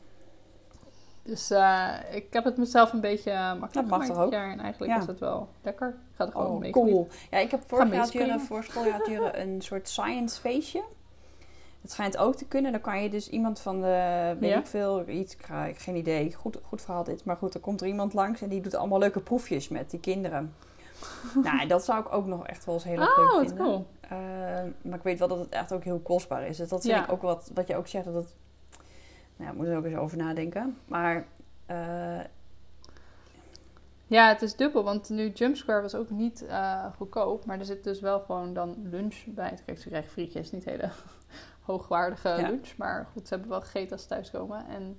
Dus 1.23 1.51
eh, 1.51 1.93
ik 2.11 2.33
heb 2.33 2.43
het 2.43 2.57
mezelf 2.57 2.93
een 2.93 3.01
beetje 3.01 3.31
eh, 3.31 3.47
makkelijk 3.59 3.73
Dat 3.89 3.97
mag 3.99 4.05
gemaakt 4.05 4.31
jaar. 4.31 4.51
En 4.51 4.59
eigenlijk 4.59 4.91
Ja. 4.93 4.99
is 4.99 5.05
het 5.05 5.19
wel 5.19 5.47
lekker. 5.61 5.87
Ik 5.87 6.15
ga 6.15 6.25
er 6.25 6.31
gewoon 6.31 6.47
oh, 6.47 6.59
mee 6.59 6.71
cool. 6.71 7.07
Ja, 7.31 7.37
ik 7.37 7.51
heb 7.51 7.61
vorig 7.67 8.11
jaar 8.13 8.39
voor 8.39 8.63
schooljaar 8.63 9.35
een 9.37 9.61
soort 9.61 9.87
science 9.89 10.39
feestje. 10.39 10.83
Het 11.81 11.91
schijnt 11.91 12.17
ook 12.17 12.35
te 12.35 12.45
kunnen. 12.45 12.71
Dan 12.71 12.81
kan 12.81 13.03
je 13.03 13.09
dus 13.09 13.29
iemand 13.29 13.59
van 13.59 13.81
de, 13.81 14.35
weet 14.39 14.49
Ja? 14.49 14.57
ik 14.59 14.65
veel, 14.67 15.07
iets, 15.09 15.33
ik 15.33 15.41
ga- 15.45 15.69
geen 15.73 15.95
idee. 15.95 16.33
Goed, 16.33 16.57
goed 16.63 16.81
verhaal 16.81 17.03
dit. 17.03 17.25
Maar 17.25 17.35
goed, 17.37 17.53
er 17.53 17.59
komt 17.59 17.81
er 17.81 17.87
iemand 17.87 18.13
langs 18.13 18.41
en 18.41 18.49
die 18.49 18.61
doet 18.61 18.75
allemaal 18.75 18.99
leuke 18.99 19.19
proefjes 19.19 19.67
met 19.67 19.89
die 19.89 19.99
kinderen. 19.99 20.53
nou, 21.43 21.67
dat 21.67 21.85
zou 21.85 21.99
ik 21.99 22.13
ook 22.13 22.25
nog 22.25 22.47
echt 22.47 22.65
wel 22.65 22.75
eens 22.75 22.83
heel 22.83 22.99
erg 22.99 23.17
Oh, 23.19 23.31
leuk 23.33 23.47
vinden. 23.47 23.65
cool. 23.65 23.85
Eh, 24.01 24.17
maar 24.81 24.97
ik 24.97 25.03
weet 25.03 25.19
wel 25.19 25.27
dat 25.27 25.39
het 25.39 25.49
echt 25.49 25.71
ook 25.73 25.83
heel 25.83 25.99
kostbaar 25.99 26.47
is. 26.47 26.57
Dus 26.57 26.69
dat 26.69 26.81
vind 26.81 26.93
Ja. 26.93 27.03
ik 27.03 27.11
ook 27.11 27.21
wat, 27.21 27.51
wat 27.53 27.67
je 27.67 27.75
ook 27.75 27.87
zegt. 27.87 28.05
Dat 28.05 28.13
het, 28.13 28.35
nou, 29.41 29.51
ja, 29.53 29.57
moet 29.57 29.67
er 29.67 29.77
ook 29.77 29.85
eens 29.85 29.95
over 29.95 30.17
nadenken. 30.17 30.77
Maar 30.85 31.25
eh, 31.65 32.19
Ja, 34.07 34.27
het 34.27 34.41
is 34.41 34.55
dubbel, 34.55 34.83
want 34.83 35.09
nu 35.09 35.29
Jump 35.29 35.55
Square 35.55 35.81
was 35.81 35.95
ook 35.95 36.09
niet 36.09 36.45
eh, 36.45 36.85
goedkoop. 36.95 37.45
Maar 37.45 37.59
er 37.59 37.65
zit 37.65 37.83
dus 37.83 37.99
wel 37.99 38.19
gewoon 38.19 38.53
dan 38.53 38.75
lunch 38.89 39.15
bij. 39.25 39.57
Kijk, 39.65 39.79
ze 39.79 39.87
krijgen 39.87 40.11
frietjes, 40.11 40.51
niet 40.51 40.65
hele 40.65 40.89
hoogwaardige 41.69 42.29
Ja. 42.29 42.47
lunch. 42.49 42.77
Maar 42.77 43.07
goed, 43.11 43.27
ze 43.27 43.33
hebben 43.33 43.51
wel 43.51 43.61
gegeten 43.61 43.91
als 43.91 44.01
ze 44.01 44.07
thuiskomen. 44.07 44.65
En 44.67 44.97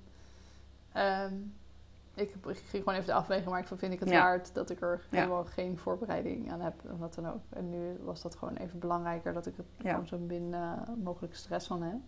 ehm, 0.93 1.35
ik, 2.15 2.35
ging 2.45 2.83
gewoon 2.83 2.95
even 2.95 3.07
de 3.07 3.13
afweging, 3.13 3.51
maar 3.51 3.61
ik 3.61 3.67
vind 3.67 3.93
ik 3.93 4.01
het 4.01 4.11
Ja. 4.11 4.23
waard 4.23 4.55
dat 4.55 4.71
ik 4.71 4.81
er 4.81 5.01
Ja. 5.11 5.17
helemaal 5.17 5.45
geen 5.45 5.79
voorbereiding 5.79 6.53
aan 6.53 6.61
heb. 6.61 6.75
En 6.89 6.99
wat 6.99 7.15
dan 7.15 7.27
ook. 7.29 7.41
En 7.49 7.71
nu 7.71 7.99
was 8.05 8.23
dat 8.23 8.35
gewoon 8.37 8.57
even 8.57 8.79
belangrijker 8.79 9.33
dat 9.33 9.47
ik 9.47 9.59
er 9.59 9.65
gewoon 9.77 10.07
zo 10.07 10.19
min 10.19 10.55
eh, 10.55 10.73
mogelijk 11.03 11.35
stress 11.37 11.67
van 11.67 11.83
heb. 11.83 11.99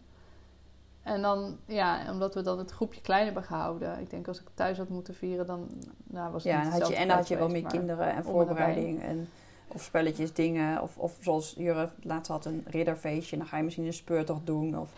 En 1.04 1.23
dan, 1.23 1.58
ja, 1.66 2.11
omdat 2.11 2.34
we 2.34 2.42
dan 2.42 2.58
het 2.58 2.70
groepje 2.70 3.00
klein 3.00 3.25
hebben 3.25 3.42
gehouden. 3.42 4.00
Ik 4.00 4.11
denk 4.11 4.28
als 4.28 4.40
ik 4.40 4.46
thuis 4.54 4.78
had 4.78 4.88
moeten 4.88 5.14
vieren, 5.14 5.46
dan 5.46 5.68
nou, 6.04 6.32
was 6.32 6.44
het 6.44 6.52
ja, 6.52 6.62
niet 6.62 6.73
had 6.73 6.88
je, 6.88 6.94
en 6.94 7.08
dan 7.08 7.16
had 7.16 7.28
je 7.28 7.37
wel 7.37 7.49
meer 7.49 7.66
kinderen 7.66 8.12
en 8.14 8.25
voorbereiding. 8.25 9.02
En, 9.02 9.28
of 9.68 9.82
spelletjes, 9.82 10.32
dingen. 10.32 10.82
Of, 10.82 10.96
of 10.96 11.16
zoals 11.20 11.54
Jurre 11.58 11.90
laatst 12.02 12.30
had 12.30 12.44
een 12.44 12.64
ridderfeestje. 12.66 13.37
Dan 13.37 13.46
ga 13.46 13.56
je 13.56 13.62
misschien 13.62 13.87
een 13.87 13.92
speurtocht 13.92 14.46
doen. 14.46 14.78
Of 14.78 14.90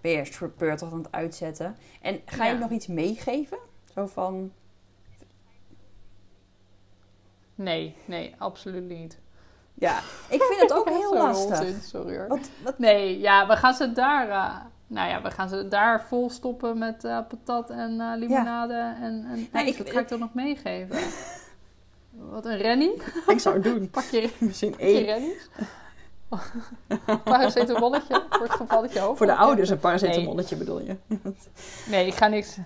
ben 0.00 0.10
je 0.10 0.18
een 0.18 0.26
speurtocht 0.26 0.92
aan 0.92 0.98
het 0.98 1.12
uitzetten. 1.12 1.76
En 2.00 2.20
ga 2.24 2.44
je 2.46 2.52
Ja. 2.52 2.58
nog 2.58 2.70
iets 2.70 2.86
meegeven? 2.86 3.58
Zo 3.94 4.06
van... 4.06 4.52
Nee, 7.54 7.96
nee, 8.04 8.34
absoluut 8.38 8.88
niet. 8.88 9.18
Ja, 9.74 9.98
ik 10.28 10.42
vind 10.42 10.60
het 10.60 10.72
ook 10.72 10.88
heel 11.00 11.14
lastig. 11.14 11.60
onzin, 11.60 11.80
sorry 11.80 12.16
hoor. 12.16 12.28
Wat, 12.28 12.50
wat, 12.64 12.78
Nee, 12.78 13.18
ja, 13.20 13.46
we 13.46 13.56
gaan 13.56 13.74
ze 13.74 13.92
daar... 13.92 14.28
eh, 14.28 14.64
nou 14.86 15.08
ja, 15.08 15.22
we 15.22 15.30
gaan 15.30 15.48
ze 15.48 15.68
daar 15.68 16.02
vol 16.02 16.30
stoppen 16.30 16.78
met 16.78 17.04
eh, 17.04 17.18
patat 17.28 17.70
en 17.70 18.00
eh, 18.00 18.12
limonade. 18.16 18.94
En, 19.00 19.26
en 19.52 19.66
ik- 19.66 19.76
Wat 19.78 19.90
ga 19.90 20.00
ik 20.00 20.08
dan 20.08 20.18
nog 20.18 20.34
meegeven? 20.34 20.96
Wat 22.32 22.44
een 22.46 22.56
rennie? 22.56 23.02
Ik 23.26 23.40
zou 23.40 23.54
het 23.54 23.64
doen. 23.64 23.88
Pak 23.90 24.04
je, 24.04 24.30
Misschien 24.38 24.70
pak 24.70 24.80
je 24.80 24.86
één. 24.86 25.04
rennies? 25.04 25.48
Paracetamolletje 27.24 28.24
voor 28.30 28.42
het 28.42 28.50
geval 28.52 28.80
dat 28.82 28.92
je 28.92 28.98
hoofd... 28.98 29.18
Voor 29.18 29.26
de 29.26 29.34
ouders 29.34 29.68
een 29.70 29.78
paracetamolletje 29.78 30.56
bedoel 30.56 30.80
je? 30.80 30.96
Nee, 31.90 32.06
ik 32.06 32.14
ga 32.14 32.26
niks... 32.28 32.56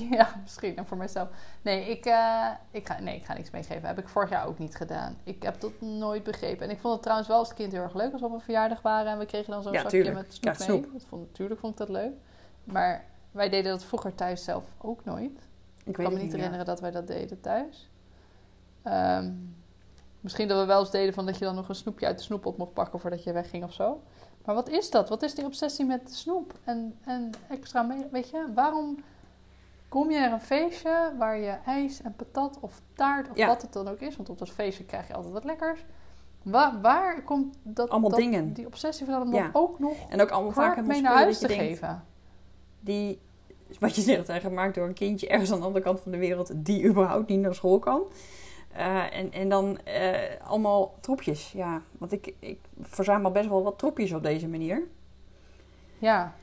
ja, 0.18 0.28
misschien. 0.42 0.76
En 0.76 0.86
voor 0.86 0.96
mezelf. 0.96 1.28
Nee 1.62 1.90
ik, 1.90 2.06
eh, 2.06 2.48
ik 2.70 2.86
ga, 2.86 3.00
nee, 3.00 3.16
ik 3.16 3.24
ga 3.24 3.34
niks 3.34 3.50
meegeven. 3.50 3.88
Heb 3.88 3.98
ik 3.98 4.08
vorig 4.08 4.30
jaar 4.30 4.46
ook 4.46 4.58
niet 4.58 4.76
gedaan. 4.76 5.16
Ik 5.24 5.42
heb 5.42 5.60
dat 5.60 5.80
nooit 5.80 6.22
begrepen. 6.22 6.64
En 6.66 6.70
ik 6.70 6.78
vond 6.80 6.92
het 6.92 7.02
trouwens 7.02 7.28
wel 7.28 7.38
als 7.38 7.54
kind 7.54 7.72
heel 7.72 7.82
erg 7.82 7.94
leuk 7.94 8.12
als 8.12 8.20
we 8.20 8.26
op 8.26 8.32
een 8.32 8.40
verjaardag 8.40 8.82
waren. 8.82 9.12
En 9.12 9.18
we 9.18 9.26
kregen 9.26 9.50
dan 9.52 9.62
zo'n 9.62 9.72
Ja, 9.72 9.80
zakje 9.82 9.96
tuurlijk. 10.02 10.16
met 10.16 10.26
snoep 10.32 10.40
Krijgt 10.42 10.58
mee. 10.68 10.68
snoep. 10.68 10.92
Dat 10.92 11.04
vond, 11.08 11.26
natuurlijk 11.26 11.60
vond 11.60 11.72
ik 11.72 11.78
dat 11.78 11.88
leuk. 11.88 12.12
Maar 12.64 13.04
wij 13.30 13.48
deden 13.48 13.70
dat 13.72 13.84
vroeger 13.84 14.14
thuis 14.14 14.44
zelf 14.44 14.64
ook 14.78 15.04
nooit. 15.04 15.48
Ik 15.84 15.92
kan 15.92 16.04
me 16.04 16.10
niet 16.10 16.22
meer. 16.22 16.34
herinneren 16.34 16.66
dat 16.66 16.80
wij 16.80 16.90
dat 16.90 17.06
deden 17.06 17.40
thuis. 17.40 17.90
Ehm, 18.82 19.32
misschien 20.20 20.48
dat 20.48 20.58
we 20.60 20.66
wel 20.66 20.80
eens 20.80 20.90
deden 20.90 21.14
van 21.14 21.26
dat 21.26 21.38
je 21.38 21.44
dan 21.44 21.54
nog 21.54 21.68
een 21.68 21.74
snoepje 21.74 22.06
uit 22.06 22.18
de 22.18 22.24
snoeppot 22.24 22.56
mocht 22.56 22.72
pakken 22.72 23.00
voordat 23.00 23.24
je 23.24 23.32
wegging 23.32 23.64
of 23.64 23.72
zo. 23.72 24.02
Maar 24.44 24.54
wat 24.54 24.68
is 24.68 24.90
dat? 24.90 25.08
Wat 25.08 25.22
is 25.22 25.34
die 25.34 25.44
obsessie 25.44 25.84
met 25.84 26.14
snoep 26.14 26.54
en, 26.64 26.98
en 27.04 27.30
extra 27.48 27.82
mee? 27.82 28.06
Weet 28.10 28.30
je, 28.30 28.46
waarom 28.54 28.98
kom 29.92 30.10
je 30.10 30.18
naar 30.18 30.32
een 30.32 30.40
feestje 30.40 31.12
waar 31.18 31.38
je 31.38 31.50
ijs 31.66 32.02
en 32.02 32.14
patat 32.16 32.58
of 32.60 32.80
taart 32.94 33.30
of 33.30 33.36
Ja. 33.36 33.46
wat 33.46 33.62
het 33.62 33.72
dan 33.72 33.88
ook 33.88 34.00
is? 34.00 34.16
Want 34.16 34.28
op 34.28 34.38
dat 34.38 34.50
feestje 34.50 34.84
krijg 34.84 35.06
je 35.08 35.14
altijd 35.14 35.32
wat 35.32 35.44
lekkers. 35.44 35.84
Waar, 36.42 36.80
waar 36.80 37.22
komt 37.22 37.56
dat, 37.62 37.90
Allemaal 37.90 38.10
dat- 38.10 38.18
dingen. 38.18 38.52
die 38.52 38.66
obsessie 38.66 39.06
van 39.06 39.22
om 39.22 39.34
Ja. 39.34 39.50
ook 39.52 39.78
nog 39.78 39.96
En 40.08 40.20
ook 40.20 40.30
allemaal 40.30 40.52
vaak 40.52 40.76
een 40.76 40.86
mee 40.86 41.00
naar 41.00 41.14
huis 41.14 41.38
te 41.38 41.46
denkt, 41.46 41.62
geven? 41.62 42.04
die, 42.80 43.18
wat 43.80 43.94
je 43.96 44.00
zegt, 44.02 44.26
zijn 44.26 44.40
gemaakt 44.40 44.74
door 44.74 44.86
een 44.86 44.94
kindje 44.94 45.28
ergens 45.28 45.52
aan 45.52 45.58
de 45.60 45.64
andere 45.66 45.84
kant 45.84 46.00
van 46.00 46.12
de 46.12 46.18
wereld 46.18 46.52
die 46.64 46.84
überhaupt 46.88 47.28
niet 47.28 47.40
naar 47.40 47.54
school 47.54 47.78
kan. 47.78 48.02
Eh, 48.72 49.16
en, 49.18 49.32
en 49.32 49.48
dan 49.48 49.78
eh, 49.84 50.14
allemaal 50.46 50.94
troepjes, 51.00 51.52
ja. 51.52 51.82
Want 51.98 52.12
ik, 52.12 52.34
ik 52.38 52.58
verzamel 52.80 53.30
best 53.30 53.48
wel 53.48 53.62
wat 53.62 53.78
troepjes 53.78 54.12
op 54.12 54.22
deze 54.22 54.48
manier. 54.48 54.82
Ja. 55.98 56.34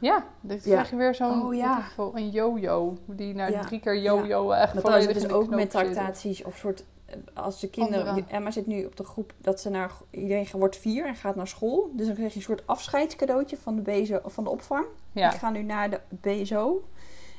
Ja, 0.00 0.24
dan 0.40 0.56
Ja. 0.56 0.62
krijg 0.62 0.90
je 0.90 0.96
weer 0.96 1.14
zo'n 1.14 1.42
Oh, 1.46 1.54
ja. 1.54 1.84
een 2.14 2.30
yo-yo. 2.30 2.96
Die 3.06 3.34
na 3.34 3.46
Ja. 3.46 3.60
drie 3.60 3.80
keer 3.80 3.98
yo-yo 4.00 4.50
echt 4.50 4.72
Maar 4.74 4.82
trouwens, 4.82 5.06
volledig 5.06 5.28
de 5.28 5.34
ook 5.34 5.48
met 5.50 5.70
tractaties 5.70 6.44
of 6.44 6.56
soort... 6.56 6.84
eh, 7.06 7.16
Als 7.34 7.60
de 7.60 7.70
kinderen... 7.70 8.06
Andere. 8.08 8.26
Emma 8.30 8.50
zit 8.50 8.66
nu 8.66 8.84
op 8.84 8.96
de 8.96 9.04
groep 9.04 9.32
dat 9.38 9.60
ze 9.60 9.70
naar... 9.70 9.90
Iedereen 10.10 10.46
wordt 10.52 10.76
vier 10.76 11.06
en 11.06 11.14
gaat 11.14 11.36
naar 11.36 11.46
school. 11.48 11.90
Dus 11.94 12.06
dan 12.06 12.14
krijg 12.14 12.30
je 12.32 12.36
een 12.38 12.44
soort 12.44 12.66
afscheidscadeautje 12.66 13.56
van 13.56 13.76
de, 13.76 13.82
BSO, 13.82 14.20
of 14.22 14.32
van 14.32 14.44
de 14.44 14.50
opvang. 14.50 14.84
Die 15.12 15.24
gaan 15.30 15.52
nu 15.52 15.62
naar 15.62 15.90
de 15.90 16.00
BSO. 16.08 16.84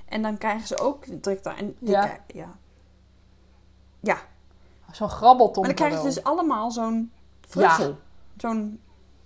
En 0.06 0.22
dan 0.22 0.38
krijgen 0.38 0.68
ze 0.68 0.80
ook 0.80 1.06
tracta- 1.06 1.58
En 1.58 1.76
Ja. 1.80 2.20
ja. 2.28 2.50
Ja. 4.00 4.18
Zo'n 4.92 5.10
grabbelton 5.10 5.64
Maar 5.66 5.76
dan 5.76 5.88
krijgen 5.88 6.12
ze 6.12 6.16
dus 6.16 6.24
allemaal 6.24 6.72
zo'n 6.72 7.12
vruchel. 7.48 7.96
Zo'n 8.38 8.80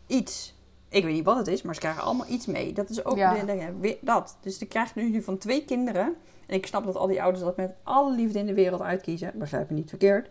iets. 0.07 0.54
Ik 0.95 1.03
weet 1.03 1.13
niet 1.13 1.25
wat 1.25 1.37
het 1.37 1.47
is, 1.47 1.61
maar 1.61 1.73
ze 1.73 1.79
krijgen 1.79 2.03
allemaal 2.03 2.27
iets 2.29 2.45
mee. 2.45 2.73
Dat 2.73 2.89
is 2.89 3.05
ook 3.05 3.17
Ja. 3.17 3.33
de- 3.43 3.97
dat. 4.01 4.37
Dus 4.41 4.57
die 4.57 4.67
krijgt 4.67 4.95
nu 4.95 5.21
van 5.21 5.37
twee 5.37 5.65
kinderen. 5.65 6.15
En 6.47 6.55
ik 6.55 6.65
snap 6.65 6.85
dat 6.85 6.95
al 6.95 7.07
die 7.07 7.21
ouders 7.21 7.43
dat 7.43 7.57
met 7.57 7.73
alle 7.83 8.11
liefde 8.15 8.39
in 8.39 8.45
de 8.45 8.53
wereld 8.53 8.81
uitkiezen. 8.81 9.31
Begrijp 9.35 9.69
me 9.69 9.75
niet 9.75 9.89
verkeerd. 9.89 10.29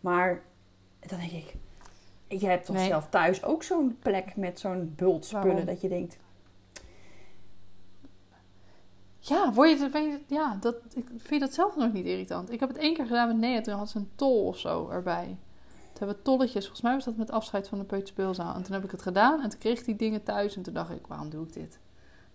Maar 0.00 0.42
dan 1.00 1.18
denk 1.18 1.30
ik... 1.30 1.54
Je 2.40 2.46
hebt 2.46 2.66
toch 2.66 2.76
Nee. 2.76 2.86
zelf 2.88 3.08
thuis 3.08 3.44
ook 3.44 3.62
zo'n 3.62 3.96
plek 4.02 4.36
met 4.36 4.60
zo'n 4.60 4.92
bult 4.96 5.24
spullen 5.24 5.46
Waarom? 5.46 5.64
dat 5.66 5.80
je 5.80 5.88
denkt... 5.88 6.16
Ja, 9.18 9.52
word 9.52 9.70
je, 9.78 10.18
ja 10.26 10.56
dat, 10.60 10.74
ik 10.94 11.06
vind 11.16 11.40
dat 11.40 11.54
zelf 11.54 11.76
nog 11.76 11.92
niet 11.92 12.06
irritant. 12.06 12.50
Ik 12.52 12.60
heb 12.60 12.68
het 12.68 12.78
één 12.78 12.94
keer 12.94 13.06
gedaan 13.06 13.28
met 13.28 13.36
Nea. 13.36 13.60
Toen 13.60 13.74
had 13.74 13.88
ze 13.90 13.98
een 13.98 14.10
tol 14.14 14.46
of 14.46 14.58
zo 14.58 14.88
erbij. 14.88 15.36
Hebben 16.06 16.20
we 16.24 16.30
tolletjes. 16.30 16.62
Volgens 16.62 16.82
mij 16.82 16.94
was 16.94 17.04
dat 17.04 17.16
met 17.16 17.30
afscheid 17.30 17.68
van 17.68 17.78
de 17.78 17.84
peuterspeelzaal. 17.84 18.54
En 18.54 18.62
toen 18.62 18.74
heb 18.74 18.84
ik 18.84 18.90
het 18.90 19.02
gedaan. 19.02 19.40
En 19.42 19.48
toen 19.48 19.58
kreeg 19.58 19.78
ik 19.78 19.84
die 19.84 19.96
dingen 19.96 20.22
thuis. 20.22 20.56
En 20.56 20.62
toen 20.62 20.74
dacht 20.74 20.90
ik, 20.90 21.06
waarom 21.06 21.30
doe 21.30 21.46
ik 21.46 21.52
dit? 21.52 21.78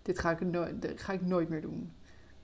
Dit 0.02 0.18
ga 0.18 0.30
ik, 0.30 0.40
nooit, 0.40 0.82
dit 0.82 1.00
ga 1.00 1.12
ik 1.12 1.26
nooit 1.26 1.48
meer 1.48 1.60
doen. 1.60 1.92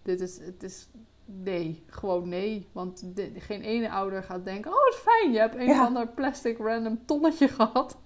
Dit 0.03 0.21
is, 0.21 0.39
het 0.39 0.63
is, 0.63 0.89
nee. 1.25 1.83
Gewoon 1.87 2.29
nee. 2.29 2.67
Want 2.73 3.17
de- 3.17 3.33
geen 3.39 3.61
ene 3.63 3.91
ouder 3.91 4.23
gaat 4.23 4.45
denken, 4.45 4.71
oh, 4.71 4.85
wat 4.85 4.95
fijn. 4.95 5.33
Je 5.33 5.39
hebt 5.39 5.55
een 5.55 5.65
Ja. 5.67 5.81
of 5.81 5.87
ander 5.87 6.09
plastic 6.09 6.59
random 6.59 6.99
tolletje 7.05 7.49
gehad. 7.49 7.97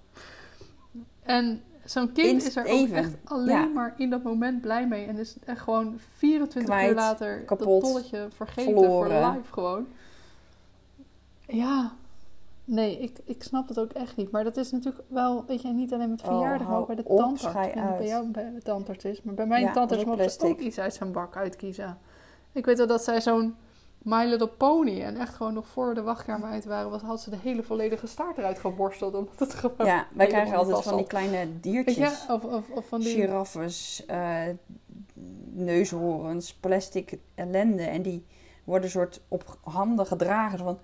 En 1.23 1.61
zo'n 1.85 2.11
kind 2.11 2.43
is 2.43 2.55
er 2.55 2.65
even, 2.65 2.97
ook 2.97 3.03
echt 3.03 3.15
alleen 3.23 3.47
ja. 3.59 3.65
maar 3.65 3.93
in 3.97 4.09
dat 4.09 4.23
moment 4.23 4.61
blij 4.61 4.87
mee. 4.87 5.05
En 5.05 5.17
is 5.17 5.35
echt 5.45 5.61
gewoon 5.61 5.99
24 6.17 6.73
Kwijt, 6.73 6.89
uur 6.89 6.95
later 6.95 7.39
kapot, 7.43 7.67
dat 7.67 7.79
tolletje 7.81 8.27
vergeten 8.33 8.73
verloren. 8.73 9.21
voor 9.21 9.31
life 9.31 9.53
gewoon. 9.53 9.87
Ja, 11.47 11.93
nee, 12.69 12.99
ik, 12.99 13.17
ik 13.23 13.43
snap 13.43 13.67
het 13.67 13.79
ook 13.79 13.91
echt 13.91 14.15
niet. 14.15 14.31
Maar 14.31 14.43
dat 14.43 14.57
is 14.57 14.71
natuurlijk 14.71 15.05
wel, 15.09 15.45
weet 15.45 15.61
je, 15.61 15.67
niet 15.67 15.93
alleen 15.93 16.09
met 16.09 16.21
Oh, 16.21 16.27
verjaardag, 16.27 16.59
maar 16.59 16.67
hou 16.67 16.81
ook 16.81 16.87
bij 16.87 16.95
de 16.95 17.03
op, 17.05 17.17
tandarts. 17.17 17.73
bij 17.97 18.07
jou 18.07 18.27
bij 18.27 18.51
de 18.53 18.61
tandarts 18.61 19.05
is. 19.05 19.21
Maar 19.21 19.33
bij 19.33 19.45
mijn 19.45 19.63
Ja, 19.63 19.71
tandarts 19.71 20.05
mocht 20.05 20.31
ze 20.31 20.45
ook 20.47 20.59
iets 20.59 20.79
uit 20.79 20.93
zijn 20.93 21.11
bak 21.11 21.35
uitkiezen. 21.35 21.97
Ik 22.51 22.65
weet 22.65 22.77
wel 22.77 22.87
dat 22.87 23.03
zij 23.03 23.21
zo'n 23.21 23.55
My 24.03 24.25
Little 24.25 24.47
Pony 24.47 25.01
en 25.01 25.17
echt 25.17 25.35
gewoon 25.35 25.53
nog 25.53 25.67
voor 25.67 25.93
de 25.93 26.01
wachtkamer 26.01 26.49
uit 26.49 26.65
waren, 26.65 26.89
was, 26.89 27.01
had 27.01 27.21
ze 27.21 27.29
de 27.29 27.37
hele 27.41 27.63
volledige 27.63 28.07
staart 28.07 28.37
eruit 28.37 28.59
geborsteld. 28.59 29.15
Omdat 29.15 29.39
het 29.39 29.53
gewoon... 29.53 29.85
Ja, 29.87 30.07
wij 30.13 30.27
krijgen 30.27 30.57
altijd 30.57 30.83
van 30.83 30.97
die 30.97 31.07
kleine 31.07 31.59
diertjes. 31.59 32.25
je, 32.27 32.33
of, 32.33 32.43
of, 32.43 32.69
of 32.69 32.87
van 32.87 32.99
die... 32.99 33.13
giraffes, 33.15 34.05
eh, 34.05 34.41
neushoorns, 35.53 36.53
plastic 36.53 37.17
ellende. 37.35 37.83
En 37.83 38.01
die 38.01 38.25
worden 38.63 38.89
soort 38.89 39.21
op 39.27 39.57
handen 39.61 40.05
gedragen. 40.05 40.59
Van, 40.59 40.79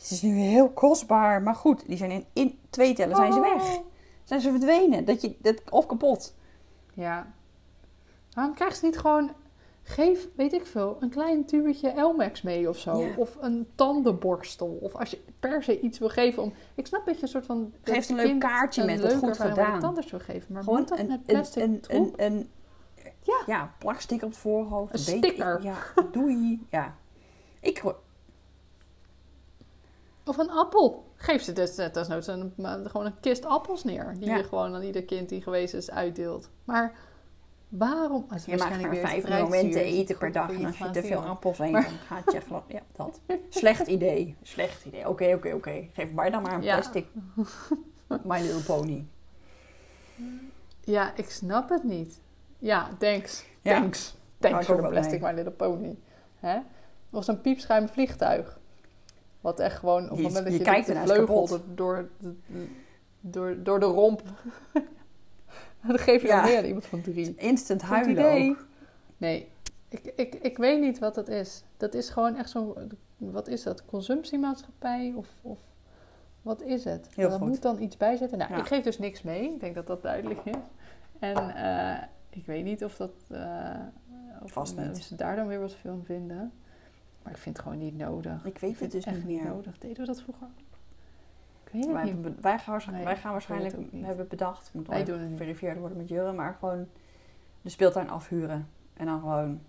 het 0.00 0.10
is 0.10 0.22
nu 0.22 0.34
heel 0.38 0.68
kostbaar, 0.70 1.42
maar 1.42 1.54
goed. 1.54 1.86
Die 1.86 1.96
zijn 1.96 2.10
in, 2.10 2.24
in 2.32 2.58
twee 2.70 2.94
tellen 2.94 3.16
zijn 3.16 3.32
ze 3.32 3.40
weg. 3.40 3.62
Oh. 3.76 3.84
Zijn 4.24 4.40
ze 4.40 4.50
verdwenen. 4.50 5.04
Dat 5.04 5.20
je, 5.20 5.36
dat, 5.38 5.62
of 5.70 5.86
kapot. 5.86 6.34
Ja. 6.94 7.32
Waarom 8.32 8.54
krijg 8.54 8.74
ze 8.76 8.84
niet 8.84 8.98
gewoon... 8.98 9.30
Geef, 9.82 10.28
weet 10.36 10.52
ik 10.52 10.66
veel, 10.66 10.96
een 11.00 11.08
klein 11.10 11.44
tubetje 11.44 11.88
Elmex 11.88 12.42
mee 12.42 12.68
of 12.68 12.78
zo. 12.78 13.00
Ja. 13.00 13.08
Of 13.16 13.36
een 13.40 13.68
tandenborstel. 13.74 14.78
Of 14.80 14.94
als 14.94 15.10
je 15.10 15.20
per 15.40 15.62
se 15.62 15.80
iets 15.80 15.98
wil 15.98 16.08
geven 16.08 16.42
om... 16.42 16.52
Ik 16.74 16.86
snap 16.86 17.06
dat 17.06 17.16
je 17.16 17.22
een 17.22 17.28
soort 17.28 17.46
van... 17.46 17.72
Geef 17.82 18.08
een 18.08 18.16
leuk 18.16 18.40
kaartje 18.40 18.84
met 18.84 19.02
het 19.02 19.14
goed 19.14 19.38
gedaan. 19.38 19.80
tandarts 19.80 20.10
wil 20.10 20.20
geven. 20.20 20.52
Maar 20.52 20.62
Gewoon 20.62 20.84
dat 20.86 20.98
een, 20.98 21.06
met 21.06 21.22
plastic 21.26 21.62
een, 21.62 21.82
een, 22.16 22.50
Ja. 23.22 23.42
ja, 23.46 23.74
plakstick 23.78 24.22
op 24.22 24.28
het 24.28 24.38
voorhoofd. 24.38 24.92
Een 24.92 24.98
sticker. 24.98 25.62
Ja, 25.62 25.76
doei. 26.12 26.66
Ja. 26.70 26.94
Ik, 27.60 27.78
hoor- 27.78 27.98
Of 30.28 30.38
een 30.38 30.50
appel. 30.50 31.06
Geef 31.16 31.42
ze 31.42 31.52
dus 31.52 31.76
net 31.76 31.96
als 31.96 32.08
nooit 32.08 32.26
een, 32.26 32.52
maar 32.56 32.78
gewoon 32.90 33.06
een 33.06 33.20
kist 33.20 33.44
appels 33.44 33.84
neer. 33.84 34.14
Die 34.18 34.28
Ja. 34.28 34.36
je 34.36 34.44
gewoon 34.44 34.74
aan 34.74 34.82
ieder 34.82 35.04
kind 35.04 35.28
die 35.28 35.42
geweest 35.42 35.74
is 35.74 35.90
uitdeelt. 35.90 36.50
Maar 36.64 36.92
waarom? 37.68 38.24
Het 38.28 38.38
is 38.38 38.44
je 38.44 38.50
maakt 38.50 38.62
waarschijnlijk 38.62 39.02
maar 39.02 39.10
vijf 39.10 39.42
momenten 39.42 39.80
eten 39.82 40.18
per 40.18 40.32
dag. 40.32 40.50
En 40.52 40.64
als 40.66 40.78
je 40.78 40.90
te 40.90 41.02
veel 41.02 41.20
appels 41.20 41.58
eet, 41.58 41.70
Maar- 41.70 41.82
dan 41.84 41.92
gaat 42.06 42.32
je... 42.32 42.40
gla- 42.40 42.64
Ja, 42.68 42.80
dat. 42.96 43.20
Slecht 43.48 43.86
idee. 43.86 44.36
Slecht 44.42 44.84
idee. 44.84 45.08
Oké, 45.08 45.32
oké, 45.34 45.52
oké. 45.54 45.88
Geef 45.92 46.12
mij 46.12 46.30
dan 46.30 46.42
maar 46.42 46.52
een 46.52 46.62
Ja. 46.62 46.74
plastic 46.74 47.06
My 48.24 48.40
Little 48.40 48.62
Pony. 48.62 49.06
Ja, 50.84 51.12
ik 51.16 51.30
snap 51.30 51.68
het 51.68 51.82
niet. 51.84 52.20
Ja, 52.58 52.88
thanks. 52.98 53.44
Ja. 53.62 53.72
Thanks. 53.80 54.16
Thanks 54.38 54.66
voor 54.66 54.82
de 54.82 54.88
plastic. 54.88 55.20
My 55.20 55.32
Little 55.32 55.52
Pony. 55.52 55.98
Hè? 56.36 56.58
Of 57.12 57.24
zo'n 57.24 57.40
piepschuim 57.40 57.88
vliegtuig. 57.88 58.57
Wat 59.40 59.60
echt 59.60 59.78
gewoon 59.78 60.02
op 60.04 60.08
het 60.10 60.18
Je- 60.18 60.22
moment 60.24 60.44
dat 60.44 60.52
je 60.52 60.58
je, 60.58 60.64
kijkt 60.64 60.86
de 60.86 60.92
is 60.92 60.98
vleugel 61.00 61.48
door, 61.74 62.08
de, 62.18 62.34
door, 63.20 63.62
door 63.62 63.80
de 63.80 63.86
romp... 63.86 64.22
dan 65.86 65.98
geef 65.98 66.22
je 66.22 66.28
Ja. 66.28 66.42
meer 66.42 66.58
aan 66.58 66.64
iemand 66.64 66.86
van 66.86 67.00
drie. 67.00 67.34
Instant 67.36 67.82
huilen 67.82 68.48
ook. 68.50 68.66
Nee, 69.16 69.48
ik, 69.88 70.12
ik, 70.16 70.34
ik 70.34 70.58
weet 70.58 70.80
niet 70.80 70.98
wat 70.98 71.14
dat 71.14 71.28
is. 71.28 71.62
Dat 71.76 71.94
is 71.94 72.08
gewoon 72.10 72.36
echt 72.36 72.50
zo'n... 72.50 72.74
Wat 73.16 73.48
is 73.48 73.62
dat? 73.62 73.84
Consumptiemaatschappij? 73.84 75.12
Of, 75.16 75.28
of 75.42 75.58
wat 76.42 76.62
is 76.62 76.84
het? 76.84 77.08
Heel 77.14 77.30
goed. 77.30 77.46
moet 77.48 77.62
dan 77.62 77.82
iets 77.82 77.96
bij 77.96 78.16
zitten. 78.16 78.38
Nou, 78.38 78.52
Ja. 78.52 78.58
ik 78.58 78.66
geef 78.66 78.82
dus 78.82 78.98
niks 78.98 79.22
mee. 79.22 79.52
Ik 79.52 79.60
denk 79.60 79.74
dat 79.74 79.86
dat 79.86 80.02
duidelijk 80.02 80.40
is. 80.44 80.54
En 81.18 81.54
eh, 81.54 82.02
ik 82.30 82.46
weet 82.46 82.64
niet 82.64 82.84
of 82.84 82.96
dat... 82.96 83.12
eh 83.30 83.74
of 84.42 84.52
Vast 84.52 84.76
niet. 84.76 85.18
daar 85.18 85.36
dan 85.36 85.46
weer 85.46 85.60
wat 85.60 85.72
van 85.74 86.04
vinden. 86.04 86.52
Maar 87.28 87.36
ik 87.36 87.42
vind 87.42 87.56
het 87.56 87.66
gewoon 87.66 87.82
niet 87.82 87.96
nodig. 87.96 88.44
Ik 88.44 88.58
weet 88.58 88.80
het 88.80 88.90
dus 88.90 89.04
echt 89.04 89.24
niet 89.24 89.40
meer. 89.40 89.44
nodig. 89.44 89.78
Deden 89.78 89.96
we 90.00 90.06
dat 90.06 90.22
vroeger? 90.22 90.46
Ik 91.64 91.72
weet 91.72 91.86
Wij, 91.86 92.04
niet. 92.04 92.12
hebben 92.12 92.36
wij 92.40 92.58
gaan 92.58 92.70
waarschijnlijk, 92.72 93.06
Nee, 93.06 93.14
wij 93.14 93.22
gaan 93.22 93.32
waarschijnlijk 93.32 93.76
hebben 93.92 94.28
bedacht, 94.28 94.70
moet 94.72 94.86
Wij 94.86 95.04
doen 95.04 95.28
geverifieerd 95.30 95.78
worden 95.78 95.96
met 95.98 96.08
Jurre, 96.08 96.32
maar 96.32 96.56
gewoon 96.58 96.86
de 97.62 97.68
speeltuin 97.68 98.10
afhuren. 98.10 98.68
En 98.94 99.06
dan 99.06 99.20
gewoon, 99.20 99.60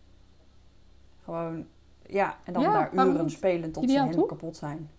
gewoon, 1.23 1.65
ja, 2.05 2.37
en 2.43 2.53
dan 2.53 2.61
Ja, 2.61 2.89
daar 2.93 3.07
uren 3.07 3.29
spelen 3.29 3.71
tot 3.71 3.89
ze 3.89 3.99
helemaal 3.99 4.25
kapot 4.25 4.57
zijn. 4.57 4.89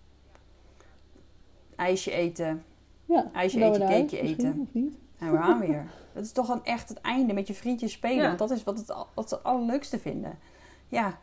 IJsje 1.75 2.11
eten, 2.11 2.63
Ja, 3.05 3.29
ijsje 3.33 3.63
eten, 3.63 3.79
cakeje 3.79 4.19
eten. 4.19 4.59
Of 4.59 4.73
niet? 4.73 4.97
En 5.17 5.31
we 5.31 5.37
gaan 5.37 5.59
weer. 5.59 5.85
Dat 6.13 6.23
is 6.25 6.31
toch 6.31 6.47
dan 6.47 6.65
echt 6.65 6.89
het 6.89 7.01
einde 7.01 7.33
met 7.33 7.47
je 7.47 7.53
vriendjes 7.53 7.91
spelen. 7.91 8.21
Ja. 8.21 8.27
Want 8.27 8.39
dat 8.39 8.51
is 8.51 8.63
wat, 8.63 8.77
het, 8.77 8.87
wat 9.13 9.29
ze 9.29 9.35
het 9.35 9.43
allerleukste 9.43 9.99
vinden. 9.99 10.39
Ja, 10.87 11.17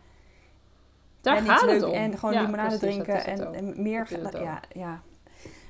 Daar 1.29 1.37
en 1.37 1.45
gaat 1.45 1.62
iets 1.62 1.73
het 1.73 1.81
leuk 1.81 1.91
om. 1.91 1.95
en 1.97 2.19
gewoon 2.19 2.35
Ja, 2.35 2.41
limonade 2.41 2.77
precies, 2.79 3.03
drinken 3.03 3.17
het 3.17 3.55
en, 3.55 3.83
meer. 3.83 4.07
Het 4.11 4.33
ja, 4.33 4.61
ja. 4.73 5.01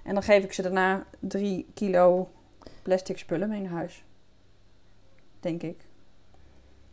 En 0.04 0.14
dan 0.14 0.22
geef 0.22 0.44
ik 0.44 0.52
ze 0.52 0.62
daarna 0.62 1.04
drie 1.20 1.70
kilo 1.74 2.30
plastic 2.82 3.18
spullen 3.18 3.48
mee 3.48 3.60
naar 3.60 3.70
huis. 3.72 4.04
Denk 5.40 5.62
ik. 5.62 5.86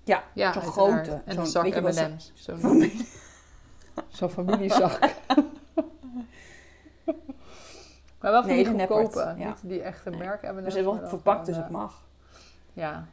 Ja, 0.03 0.23
Ja, 0.33 0.53
zo'n 0.53 0.61
grote. 0.61 1.21
En 1.25 1.33
zo'n- 1.33 1.43
een 1.43 1.49
zak 1.49 1.81
M&M's. 1.81 2.31
Zo'n 2.33 2.57
Familie- 2.67 3.07
zo'n 4.07 4.29
familiezak. 4.29 4.99
maar 8.19 8.31
wel 8.31 8.41
van 8.41 8.45
Nee, 8.51 8.63
die 8.63 8.65
goedkope. 8.73 9.01
Neppert, 9.17 9.37
ja. 9.39 9.47
Niet 9.47 9.57
die 9.61 9.81
echte 9.81 10.09
Nee. 10.09 10.19
merk 10.19 10.41
M&M's. 10.41 10.63
We 10.63 10.71
zijn 10.71 10.83
wel 10.83 10.99
dan 10.99 11.09
verpakt, 11.09 11.45
dus 11.45 11.55
het 11.55 11.65
eh, 11.65 11.71
mag. 11.71 12.03
Ja. 12.73 13.05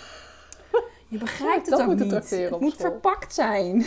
Je 1.10 1.18
begrijpt 1.18 1.70
dat 1.70 1.78
het 1.78 1.88
ook 1.88 1.98
het 1.98 2.04
niet. 2.04 2.30
Het 2.30 2.52
op 2.52 2.60
moet 2.60 2.72
school. 2.74 2.90
verpakt 2.90 3.34
zijn. 3.34 3.86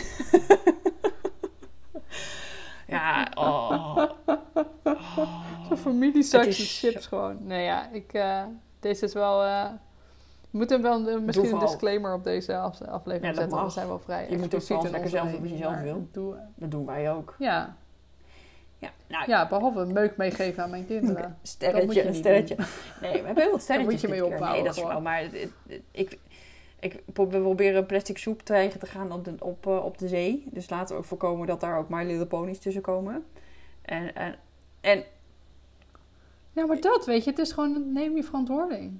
ja, 2.86 3.28
oh. 3.34 3.96
Zo'n 5.68 5.76
familiezakje 5.76 6.48
is- 6.48 6.78
chips 6.78 7.06
gewoon. 7.06 7.36
Nee 7.40 7.64
ja, 7.64 7.88
ik, 7.92 8.12
eh, 8.12 8.42
deze 8.80 9.04
is 9.04 9.12
wel... 9.12 9.42
eh 9.44 9.64
we 10.50 10.60
moeten 10.60 10.82
wel 10.82 11.08
een- 11.08 11.24
misschien 11.24 11.52
een 11.52 11.58
disclaimer 11.58 12.14
op 12.14 12.24
deze 12.24 12.56
af- 12.56 12.82
aflevering 12.82 13.34
Ja, 13.34 13.40
dat 13.40 13.50
zetten. 13.50 13.64
We 13.64 13.70
zijn 13.70 13.86
wel 13.86 13.98
vrij 13.98 14.26
Je 14.30 14.38
moet 14.38 14.54
ook 14.54 14.84
in 14.84 14.90
lekker 14.90 15.10
zelf 15.10 15.30
doen 15.30 15.40
wat 15.40 15.50
je 15.50 15.56
zelf 15.56 15.80
wil. 15.80 16.08
Doe, 16.12 16.36
Dat 16.54 16.70
doen 16.70 16.86
wij 16.86 17.12
ook. 17.12 17.34
ja. 17.38 17.76
Ja, 18.78 18.90
nou, 19.08 19.24
ja, 19.30 19.48
behalve 19.48 19.80
een 19.80 19.92
meuk 19.92 20.16
meegeven 20.16 20.62
aan 20.62 20.70
mijn 20.70 20.86
kinderen. 20.86 21.22
Dat 21.22 21.28
moet 21.28 21.38
sterretje, 21.42 21.94
je 21.94 22.00
een 22.04 22.06
niet 22.10 22.16
sterretje. 22.16 22.56
Nee, 23.00 23.12
we 23.20 23.26
hebben 23.26 23.42
heel 23.42 23.52
wat 23.52 23.66
Daar 23.66 23.80
moet 23.80 23.92
sterretjes 23.92 24.00
je 24.00 24.08
mee 24.08 24.24
ophouden, 24.24 24.52
Nee, 24.52 24.62
dat 24.62 24.72
is 24.74 24.78
gewoon. 24.78 24.92
wel. 24.94 25.02
Maar 25.02 25.20
het- 25.20 25.32
het- 25.32 25.50
het- 25.68 25.82
ik, 25.90 26.18
ik 26.84 27.02
probeer 27.12 27.40
proberen 27.40 27.86
plastic 27.86 28.18
soep 28.18 28.42
tegen 28.42 28.80
te 28.80 28.86
gaan 28.86 29.12
op 29.12 29.24
de, 29.24 29.34
op, 29.38 29.66
eh, 29.66 29.84
op 29.84 29.98
de 29.98 30.08
zee. 30.08 30.46
Dus 30.50 30.70
laten 30.70 30.94
we 30.94 31.00
ook 31.00 31.06
voorkomen 31.08 31.46
dat 31.46 31.60
daar 31.60 31.78
ook 31.78 31.88
My 31.88 32.04
Little 32.04 32.26
Ponies 32.26 32.58
tussen 32.58 32.82
komen. 32.82 33.24
En, 33.82 34.14
en, 34.14 34.34
en 34.80 35.04
Ja, 36.52 36.66
maar 36.66 36.80
dat, 36.80 37.06
weet 37.06 37.24
je, 37.24 37.30
het 37.30 37.38
is 37.38 37.52
gewoon, 37.52 37.92
neem 37.92 38.16
je 38.16 38.22
verantwoording. 38.24 38.98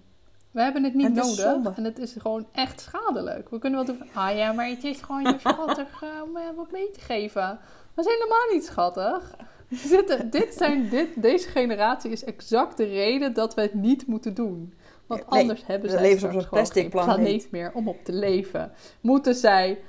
We 0.50 0.62
hebben 0.62 0.84
het 0.84 0.94
niet 0.94 1.06
Het 1.06 1.14
nodig 1.14 1.34
zonde. 1.34 1.72
en 1.76 1.84
het 1.84 1.98
is 1.98 2.16
gewoon 2.18 2.46
echt 2.52 2.80
schadelijk. 2.80 3.48
We 3.50 3.58
kunnen 3.58 3.84
wel 3.86 3.94
doen 3.96 4.08
ah 4.12 4.36
ja, 4.36 4.52
maar 4.52 4.68
het 4.68 4.84
is 4.84 5.00
gewoon 5.02 5.26
heel 5.26 5.38
schattig 5.38 6.02
eh, 6.02 6.08
om 6.24 6.36
eh, 6.36 6.42
wat 6.56 6.70
mee 6.70 6.90
te 6.90 7.00
geven. 7.00 7.58
Dat 7.94 8.06
is 8.06 8.12
helemaal 8.12 8.52
niet 8.52 8.64
schattig. 8.64 9.36
We 9.68 9.76
zitten- 9.76 10.30
dit 10.30 10.54
zijn, 10.54 10.88
dit, 10.88 11.08
deze 11.22 11.48
generatie 11.48 12.10
is 12.10 12.24
exact 12.24 12.76
de 12.76 12.84
reden 12.84 13.32
dat 13.34 13.54
we 13.54 13.60
het 13.60 13.74
niet 13.74 14.06
moeten 14.06 14.34
doen. 14.34 14.74
Want 15.06 15.30
Nee, 15.30 15.40
anders 15.40 15.66
hebben 15.66 15.90
zij 15.90 16.00
leven 16.00 16.28
op 16.28 16.40
zo'n 16.40 16.48
plastic 16.48 16.90
planeet. 16.90 17.14
planeet 17.16 17.50
meer 17.50 17.72
om 17.74 17.88
op 17.88 18.04
te 18.04 18.12
leven. 18.12 18.72
Moeten 19.00 19.34
zij 19.34 19.80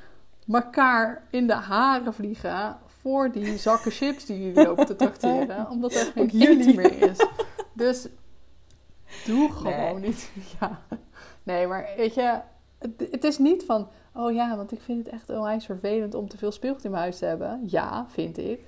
elkaar 0.52 1.28
in 1.30 1.48
de 1.48 1.54
haren 1.54 2.14
vliegen 2.14 2.78
voor 2.86 3.32
die 3.32 3.58
zakken 3.58 3.92
chips 4.02 4.26
die 4.26 4.40
jullie 4.40 4.64
lopen 4.64 4.86
te 4.86 4.96
tracteren. 4.96 5.70
Omdat 5.70 5.94
er 5.94 6.12
geen 6.16 6.28
jullie. 6.28 6.76
meer 6.76 7.02
is. 7.10 7.18
Dus 7.74 8.08
doe 9.26 9.52
gewoon 9.52 10.00
Nee. 10.02 10.08
niet. 10.10 10.32
Ja. 10.60 10.82
Nee, 11.44 11.68
maar 11.68 11.90
weet 11.98 12.14
je, 12.14 12.40
het, 12.80 13.08
het 13.12 13.24
is 13.24 13.38
niet 13.38 13.64
van, 13.64 13.88
oh 14.14 14.34
ja, 14.34 14.56
want 14.58 14.72
ik 14.72 14.82
vind 14.82 15.06
het 15.06 15.14
echt 15.14 15.30
onwijs 15.30 15.66
vervelend 15.66 16.14
om 16.14 16.28
te 16.30 16.38
veel 16.38 16.52
speelgoed 16.52 16.84
in 16.84 16.92
mijn 16.92 17.04
huis 17.04 17.18
te 17.18 17.26
hebben. 17.26 17.64
Ja, 17.68 18.06
vind 18.10 18.38
ik. 18.38 18.60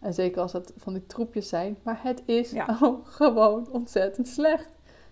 En 0.00 0.14
zeker 0.14 0.40
als 0.42 0.52
het 0.52 0.72
van 0.76 0.92
die 0.92 1.06
troepjes 1.06 1.48
zijn. 1.48 1.76
Maar 1.82 2.00
het 2.02 2.22
is 2.26 2.50
Ja. 2.50 2.78
gewoon 3.04 3.68
ontzettend 3.70 4.28
slecht. 4.28 4.68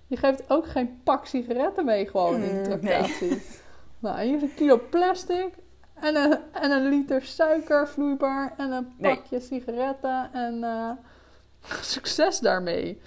Je 0.06 0.16
geeft 0.16 0.50
ook 0.50 0.66
geen 0.66 1.00
pak 1.02 1.26
sigaretten 1.26 1.84
mee 1.84 2.06
gewoon 2.06 2.42
in 2.42 2.48
de 2.62 2.68
Mm, 2.70 2.80
tractatie. 2.80 3.42
Nou, 3.98 4.22
hier 4.22 4.36
is 4.36 4.42
een 4.42 4.54
kilo 4.54 4.80
plastic 4.90 5.54
en 5.94 6.16
een, 6.16 6.38
en 6.52 6.70
een 6.70 6.88
liter 6.88 7.22
suiker 7.22 7.88
vloeibaar 7.88 8.54
en 8.56 8.70
een 8.70 8.92
Nee. 8.98 9.14
pakje 9.16 9.40
sigaretten 9.40 10.30
en 10.32 10.64
eh, 10.64 10.90
succes 11.80 12.38
daarmee. 12.38 13.00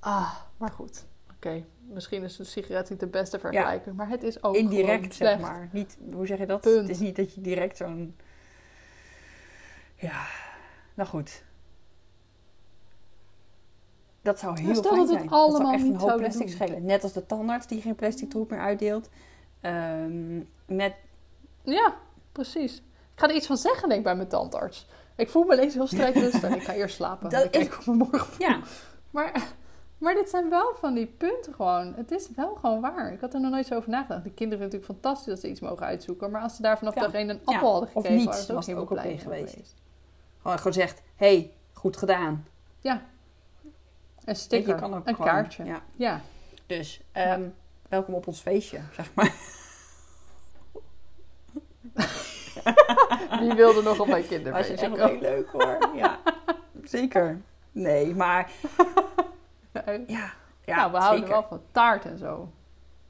Ah, 0.00 0.34
maar 0.56 0.70
goed. 0.70 1.04
Oké, 1.36 1.64
misschien 1.80 2.22
is 2.22 2.38
een 2.38 2.46
sigaret 2.46 2.90
niet 2.90 3.00
de 3.00 3.06
beste 3.06 3.38
vergelijking, 3.38 3.96
maar 3.96 4.08
het 4.08 4.22
is 4.22 4.36
ook 4.42 4.56
gewoon 4.56 4.70
indirect, 4.72 5.14
zeg 5.14 5.38
maar. 5.38 5.68
Niet, 5.72 5.96
hoe 6.12 6.26
zeg 6.26 6.38
je 6.38 6.46
dat? 6.46 6.60
Punt. 6.60 6.80
Het 6.80 6.88
is 6.88 6.98
niet 6.98 7.16
dat 7.16 7.34
je 7.34 7.40
direct 7.40 7.76
zo'n... 7.76 8.16
Ja, 9.94 10.26
nou 10.94 11.08
goed. 11.08 11.42
Dat 14.24 14.38
zou 14.38 14.56
heel 14.58 14.66
Maar 14.66 14.74
stel 14.76 14.90
fijn 14.94 15.00
dat 15.06 15.08
het 15.10 15.18
zijn. 15.18 15.30
allemaal 15.30 15.50
dat 15.58 15.60
zou 15.60 15.74
echt 15.74 15.82
niet 15.84 15.94
een 16.02 16.08
hoop 16.08 16.18
plastic 16.18 16.48
schelen. 16.48 16.84
Net 16.84 17.02
als 17.02 17.12
de 17.12 17.26
tandarts 17.26 17.66
die 17.66 17.80
geen 17.82 17.94
plastic 17.94 18.30
troep 18.30 18.50
meer 18.50 18.60
uitdeelt. 18.60 19.08
Net, 20.66 20.94
Ja, 21.62 21.94
precies. 22.32 22.76
Ik 23.14 23.20
ga 23.20 23.28
er 23.28 23.34
iets 23.34 23.46
van 23.46 23.56
zeggen, 23.56 23.88
denk 23.88 23.98
ik, 23.98 24.04
bij 24.06 24.16
mijn 24.16 24.28
tandarts. 24.28 24.86
Ik 25.16 25.28
voel 25.30 25.44
me 25.44 25.54
ineens 25.54 25.74
heel 25.74 25.86
strijdlustig. 25.86 26.54
ik 26.54 26.62
ga 26.62 26.72
eerst 26.72 26.94
slapen. 26.96 27.30
Dat 27.30 27.44
ik 27.44 27.54
is- 27.78 27.84
me 27.86 27.94
morgen 27.94 28.18
voel. 28.26 28.46
ja, 28.46 28.58
Maar, 29.10 29.48
maar 29.98 30.14
dit 30.14 30.28
zijn 30.30 30.48
wel 30.50 30.72
van 30.80 30.94
die 30.94 31.06
punten 31.06 31.54
gewoon. 31.54 31.94
Het 31.96 32.10
is 32.10 32.28
wel 32.36 32.54
gewoon 32.60 32.80
waar. 32.80 33.12
Ik 33.12 33.20
had 33.20 33.34
er 33.34 33.40
nog 33.40 33.50
nooit 33.50 33.66
zo 33.66 33.74
over 33.74 33.90
nagedacht. 33.90 34.24
De 34.24 34.30
kinderen 34.30 34.58
vinden 34.62 34.78
het 34.78 34.88
natuurlijk 34.88 35.02
fantastisch 35.02 35.26
dat 35.32 35.40
ze 35.40 35.48
iets 35.48 35.60
mogen 35.60 35.86
uitzoeken. 35.86 36.30
Maar 36.30 36.42
als 36.42 36.56
ze 36.56 36.62
daar 36.62 36.78
vanaf 36.78 36.94
Ja. 36.94 37.00
dag 37.00 37.12
één 37.12 37.28
een 37.28 37.40
Ja, 37.46 37.54
appel 37.54 37.70
hadden 37.70 37.88
gekregen... 37.88 38.24
was 38.24 38.50
ook 38.50 38.56
het 38.56 38.66
heel 38.66 38.76
ook 38.76 38.88
blij 38.88 38.98
oké 39.04 39.08
mee 39.12 39.18
geweest. 39.18 39.74
gewoon, 40.42 40.56
gewoon 40.58 40.72
zegt, 40.72 41.02
hey, 41.16 41.52
goed 41.72 41.96
gedaan. 41.96 42.46
Ja. 42.80 43.02
Een 44.24 44.36
sticker, 44.36 44.74
je 44.74 44.80
kan 44.80 44.94
ook 44.94 45.06
een 45.06 45.14
gewoon- 45.14 45.30
kaartje. 45.30 45.64
Ja. 45.64 45.82
Ja. 45.96 46.20
Dus, 46.66 47.00
ehm, 47.12 47.42
welkom 47.88 48.14
op 48.14 48.26
ons 48.26 48.40
feestje, 48.40 48.80
zeg 48.92 49.14
maar. 49.14 49.32
Wie 53.40 53.54
wilde 53.54 53.82
nog 53.82 54.00
op 54.00 54.06
mijn 54.06 54.26
kinderfeestje 54.26 54.72
echt 54.76 54.82
komen? 54.90 55.08
heel 55.08 55.18
leuk 55.20 55.48
hoor. 55.50 55.90
Ja, 55.96 56.18
zeker. 56.84 57.40
Nee, 57.72 58.14
maar 58.14 58.50
ja, 60.06 60.32
ja 60.64 60.76
nou, 60.76 60.90
we 60.92 60.96
houden 60.98 61.18
zeker. 61.18 61.28
wel 61.28 61.42
van 61.48 61.60
taart 61.72 62.04
en 62.04 62.18
zo. 62.18 62.52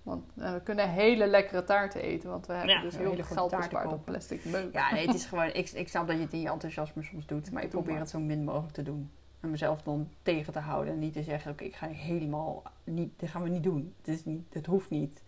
Want 0.03 0.25
eh, 0.39 0.53
we 0.53 0.61
kunnen 0.61 0.89
hele 0.91 1.27
lekkere 1.27 1.65
taarten 1.65 2.01
eten. 2.01 2.31
Want 2.31 2.47
we 2.47 2.53
hebben 2.53 2.75
Ja, 2.75 2.81
dus 2.83 2.97
heel 2.97 3.15
veel 3.15 3.25
geld 3.25 3.57
bespaard 3.57 3.93
op 3.93 4.05
plastic 4.05 4.45
meuk. 4.45 4.73
Ja, 4.73 4.93
nee, 4.93 5.07
het 5.07 5.15
is 5.15 5.25
gewoon, 5.25 5.47
ik, 5.53 5.71
ik 5.71 5.89
snap 5.89 6.07
dat 6.07 6.17
je 6.17 6.23
het 6.23 6.33
in 6.33 6.41
je 6.41 6.49
enthousiasme 6.51 7.03
soms 7.03 7.27
doet, 7.27 7.51
maar 7.53 7.63
ik 7.63 7.71
Doe 7.71 7.81
probeer 7.81 7.93
maar. 7.93 8.01
het 8.03 8.11
zo 8.11 8.19
min 8.21 8.45
mogelijk 8.45 8.73
te 8.75 8.83
doen. 8.83 9.11
En 9.45 9.51
mezelf 9.51 9.83
dan 9.83 10.09
tegen 10.23 10.53
te 10.53 10.59
houden 10.59 10.93
en 10.93 10.99
niet 10.99 11.13
te 11.13 11.23
zeggen, 11.23 11.51
oké, 11.51 11.65
ik 11.65 11.75
ga 11.77 11.87
helemaal 11.87 12.63
niet, 12.85 13.13
dit 13.17 13.31
gaan 13.31 13.43
we 13.43 13.49
niet 13.49 13.63
doen. 13.63 13.95
Het 13.99 14.09
is 14.09 14.25
niet, 14.25 14.55
het 14.55 14.67
hoeft 14.67 14.91
niet. 14.91 15.21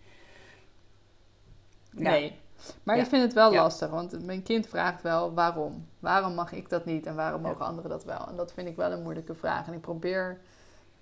Ja. 1.91 2.09
Nee. 2.09 2.39
Maar 2.83 2.95
Ja. 2.95 3.01
ik 3.03 3.07
vind 3.09 3.23
het 3.23 3.33
wel 3.33 3.51
Ja. 3.53 3.61
lastig, 3.61 3.89
want 3.89 4.25
mijn 4.25 4.43
kind 4.43 4.67
vraagt 4.67 5.01
wel 5.01 5.33
waarom. 5.33 5.87
Waarom 5.99 6.33
mag 6.33 6.51
ik 6.51 6.69
dat 6.69 6.85
niet 6.85 7.05
en 7.05 7.15
waarom 7.15 7.41
mogen 7.41 7.65
anderen 7.65 7.89
dat 7.89 8.03
wel? 8.03 8.27
En 8.27 8.35
dat 8.35 8.53
vind 8.53 8.67
ik 8.67 8.75
wel 8.75 8.91
een 8.91 9.01
moeilijke 9.03 9.35
vraag. 9.35 9.67
En 9.67 9.73
ik 9.73 9.81
probeer 9.81 10.39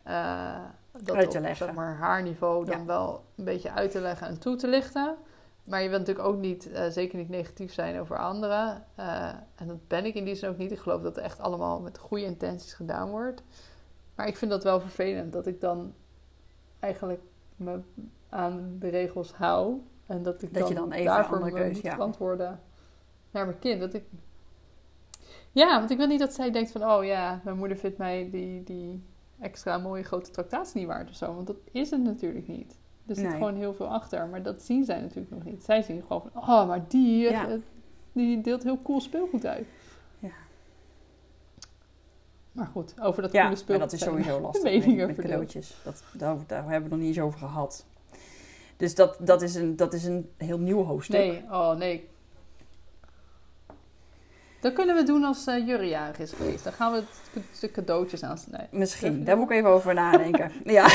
eh, 0.03 0.59
dat 0.91 1.15
Uit 1.15 1.27
op 1.35 1.41
leggen. 1.41 1.65
zeg 1.65 1.75
maar, 1.75 1.95
haar 1.95 2.21
niveau 2.23 2.65
dan 2.65 2.85
wel 2.85 3.23
een 3.35 3.43
beetje 3.43 3.71
uit 3.71 3.91
te 3.91 4.01
leggen 4.01 4.27
en 4.27 4.39
toe 4.39 4.55
te 4.55 4.67
lichten. 4.67 5.15
Maar 5.65 5.81
je 5.81 5.89
wilt 5.89 5.99
natuurlijk 5.99 6.27
ook 6.27 6.39
niet, 6.39 6.71
eh, 6.71 6.89
zeker 6.89 7.17
niet 7.17 7.29
negatief 7.29 7.73
zijn 7.73 7.99
over 7.99 8.17
anderen. 8.17 8.85
Eh, 8.95 9.27
en 9.55 9.67
dat 9.67 9.87
ben 9.87 10.05
ik 10.05 10.15
in 10.15 10.25
die 10.25 10.35
zin 10.35 10.49
ook 10.49 10.57
niet. 10.57 10.71
Ik 10.71 10.79
geloof 10.79 11.01
dat 11.01 11.15
het 11.15 11.23
echt 11.23 11.39
allemaal 11.39 11.79
met 11.79 11.97
goede 11.97 12.23
intenties 12.23 12.73
gedaan 12.73 13.09
wordt. 13.09 13.43
Maar 14.15 14.27
ik 14.27 14.37
vind 14.37 14.51
dat 14.51 14.63
wel 14.63 14.79
vervelend 14.79 15.33
dat 15.33 15.47
ik 15.47 15.61
dan 15.61 15.93
eigenlijk 16.79 17.21
me 17.55 17.79
aan 18.29 18.75
de 18.79 18.87
regels 18.87 19.33
hou. 19.33 19.81
En 20.05 20.23
dat 20.23 20.41
ik 20.41 20.53
Dat 20.53 20.61
dan, 20.61 20.69
je 20.69 20.75
dan 20.75 20.91
even 20.91 21.05
daarvoor 21.05 21.43
me 21.43 21.51
keus, 21.51 21.73
moet 21.73 21.83
ja. 21.83 21.91
verantwoorden 21.91 22.59
naar 23.31 23.45
mijn 23.45 23.59
kind. 23.59 23.79
Dat 23.79 23.93
ik... 23.93 24.03
Ja, 25.51 25.79
want 25.79 25.91
ik 25.91 25.97
wil 25.97 26.07
niet 26.07 26.19
dat 26.19 26.33
zij 26.33 26.51
denkt 26.51 26.71
van... 26.71 26.91
Oh 26.91 27.05
ja, 27.05 27.41
mijn 27.43 27.57
moeder 27.57 27.77
vindt 27.77 27.97
mij 27.97 28.29
die, 28.31 28.63
die 28.63 29.03
extra 29.39 29.77
mooie 29.77 30.03
grote 30.03 30.31
tractatie 30.31 30.79
niet 30.79 30.87
waard 30.87 31.09
of 31.09 31.15
zo. 31.15 31.35
Want 31.35 31.47
dat 31.47 31.57
is 31.71 31.89
het 31.89 32.03
natuurlijk 32.03 32.47
niet. 32.47 32.77
Er 33.07 33.15
zit 33.15 33.23
Nee. 33.23 33.33
gewoon 33.33 33.55
heel 33.55 33.73
veel 33.73 33.87
achter. 33.87 34.27
Maar 34.27 34.43
dat 34.43 34.61
zien 34.61 34.85
zij 34.85 34.99
natuurlijk 35.01 35.31
nog 35.31 35.43
niet. 35.43 35.63
Zij 35.63 35.81
zien 35.81 36.01
gewoon 36.07 36.21
van... 36.33 36.41
Oh, 36.41 36.67
maar 36.67 36.85
die, 36.87 37.17
Ja. 37.29 37.47
eh, 37.49 37.55
die 38.11 38.41
deelt 38.41 38.63
heel 38.63 38.81
cool 38.81 39.01
speelgoed 39.01 39.45
uit. 39.45 39.65
Ja. 40.19 40.29
Maar 42.51 42.65
goed, 42.67 42.93
over 43.01 43.21
dat 43.21 43.31
Ja, 43.31 43.41
coole 43.43 43.55
speelgoed 43.55 43.83
dat 43.89 43.99
is 43.99 44.05
sowieso 44.05 44.39
lastig 44.39 44.63
met, 44.63 44.71
meningen 44.85 45.07
met 45.07 45.15
verdeeld. 45.15 45.31
cadeautjes. 45.33 45.75
Dat, 45.83 46.03
daar, 46.13 46.37
daar 46.47 46.63
hebben 46.69 46.83
we 46.89 46.95
nog 46.95 47.05
niet 47.05 47.15
eens 47.15 47.25
over 47.25 47.39
gehad. 47.39 47.85
Dus 48.77 48.95
dat, 48.95 49.17
dat, 49.19 49.41
is, 49.41 49.55
een, 49.55 49.75
dat 49.75 49.93
is 49.93 50.03
een 50.05 50.29
heel 50.37 50.59
nieuw 50.59 50.83
hoofdstuk. 50.83 51.19
Nee, 51.19 51.43
oh 51.51 51.75
nee. 51.75 52.07
Dat 54.65 54.73
kunnen 54.73 54.95
we 54.95 55.03
doen 55.03 55.23
als 55.23 55.45
eh 55.47 55.67
Jurre 55.67 55.87
jarig 55.87 56.19
is 56.19 56.31
geweest. 56.31 56.63
Dan 56.63 56.73
gaan 56.73 56.91
we 56.91 56.97
het- 56.97 57.59
de 57.61 57.71
cadeautjes 57.71 58.23
aan. 58.23 58.37
Nee. 58.51 58.67
Misschien, 58.71 59.23
daar 59.23 59.37
moet 59.37 59.49
ik 59.51 59.57
even 59.57 59.69
over 59.69 59.93
nadenken. 59.93 60.51
ja. 60.77 60.87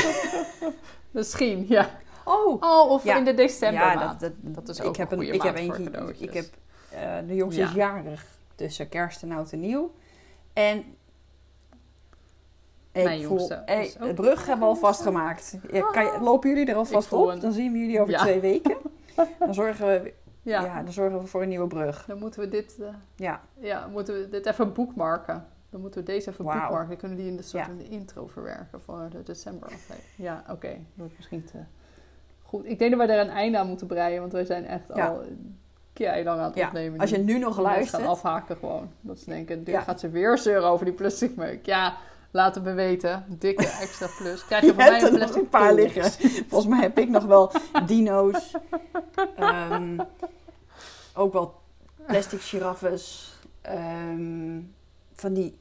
Misschien, 1.11 1.65
ja. 1.69 1.91
Oh, 2.25 2.63
Oh, 2.63 2.91
of 2.91 3.05
Ja. 3.05 3.17
in 3.17 3.25
de 3.25 3.35
december 3.35 3.81
ja, 3.83 3.97
dat, 4.09 4.21
dat, 4.21 4.33
Dat 4.55 4.69
is 4.69 4.79
ik 4.79 4.85
ook 4.85 4.97
heb 4.97 5.11
een 5.11 5.17
goede 5.19 5.33
ik 5.33 5.43
heb 5.43 5.57
eentje, 5.57 5.83
cadeautjes. 5.85 6.29
ik 6.29 6.35
heb 6.35 6.45
eh, 6.91 7.13
de 7.27 7.35
jongste 7.35 7.61
is 7.63 7.69
Ja. 7.69 7.77
jarig 7.77 8.27
tussen 8.55 8.89
kerst 8.89 9.23
en 9.23 9.33
oud 9.33 9.53
en 9.53 9.61
nieuw. 9.61 9.95
En 10.53 10.85
Ik 12.93 13.05
Mijn 13.05 13.25
voel, 13.25 13.49
hey, 13.65 13.85
is 13.85 13.93
de 13.95 14.15
brug 14.15 14.47
hebben 14.47 14.69
we 14.69 14.75
al 14.75 14.81
vastgemaakt. 14.81 15.57
Ja, 15.73 15.91
kan 15.91 16.05
je- 16.05 16.19
lopen 16.21 16.49
jullie 16.51 16.67
er 16.67 16.75
alvast 16.77 17.13
op? 17.13 17.29
een- 17.29 17.41
Dan 17.41 17.53
zien 17.53 17.73
we 17.73 17.79
jullie 17.79 18.01
over 18.01 18.13
Ja. 18.13 18.19
twee 18.21 18.41
weken. 18.41 18.77
Dan 19.39 19.55
zorgen, 19.55 19.87
we, 19.87 20.13
Ja, 20.43 20.65
ja. 20.65 20.83
dan 20.83 20.93
zorgen 20.93 21.19
we 21.21 21.27
voor 21.27 21.43
een 21.43 21.49
nieuwe 21.49 21.67
brug. 21.67 22.05
dan 22.07 22.19
moeten 22.19 22.41
we 22.41 22.49
dit, 22.49 22.77
eh, 22.81 22.87
Ja, 23.17 23.41
ja, 23.61 23.87
moeten 23.87 24.15
we 24.15 24.29
dit 24.29 24.47
even 24.47 24.73
boekmarken. 24.73 25.45
Dan 25.71 25.81
moeten 25.81 26.01
we 26.01 26.07
deze 26.07 26.31
even 26.31 26.45
Wauw. 26.45 26.59
boekmarken. 26.59 26.89
Dan 26.89 26.97
kunnen 26.97 27.17
we 27.17 27.23
die 27.23 27.33
in 27.33 27.37
de, 27.37 27.43
soort 27.43 27.65
Ja. 27.67 27.71
in 27.73 27.79
de 27.79 27.89
intro 27.89 28.27
verwerken 28.27 28.81
voor 28.81 29.09
de 29.11 29.23
december. 29.23 29.73
Ja, 30.17 30.45
oké. 30.51 30.69
Dat 30.69 30.79
wordt 30.95 31.17
misschien 31.17 31.45
te 31.45 31.59
goed. 32.43 32.65
Ik 32.67 32.79
denk 32.79 32.91
dat 32.91 33.07
wij 33.07 33.17
daar 33.17 33.27
een 33.27 33.33
einde 33.33 33.59
aan 33.59 33.67
moeten 33.67 33.87
breien, 33.87 34.21
want 34.21 34.33
wij 34.33 34.45
zijn 34.45 34.65
echt 34.67 34.91
Ja. 34.95 35.07
al 35.09 35.23
kei 35.93 36.25
lang 36.25 36.39
aan 36.41 36.47
het 36.47 36.55
ja. 36.55 36.67
opnemen. 36.67 37.01
als 37.01 37.11
je 37.11 37.19
nu. 37.19 37.39
nog 37.39 37.59
luistert. 37.61 38.03
gaan 38.03 38.11
afhaken 38.11 38.57
gewoon. 38.57 38.91
Dat 39.01 39.19
ze 39.19 39.25
denken, 39.31 39.63
nu 39.67 39.73
gaat 39.77 40.01
ze 40.01 40.09
weer 40.11 40.39
zeuren 40.39 40.69
over 40.69 40.85
die 40.85 40.95
plastic 40.95 41.37
meuk. 41.37 41.67
Ja, 41.67 41.97
laat 42.31 42.55
het 42.55 42.65
me 42.65 42.73
weten. 42.73 43.25
Dikke 43.29 43.67
extra 43.67 44.07
plus. 44.19 44.45
Krijg 44.45 44.61
je 44.65 44.67
Je 44.67 44.75
van 44.75 44.85
mij 44.91 45.03
een 45.03 45.15
plastic 45.15 45.37
een 45.43 45.49
paar 45.49 45.67
pool. 45.67 45.77
liggen. 45.77 46.11
Volgens 46.49 46.71
mij 46.75 46.81
heb 46.81 46.99
ik 46.99 47.09
nog 47.09 47.25
wel 47.25 47.53
dino's. 47.87 48.55
Ehm, 49.37 49.99
ook 51.15 51.33
wel 51.33 51.61
plastic 52.07 52.41
giraffes. 52.41 53.35
ehm, 53.61 54.61
van 55.13 55.33
die... 55.35 55.59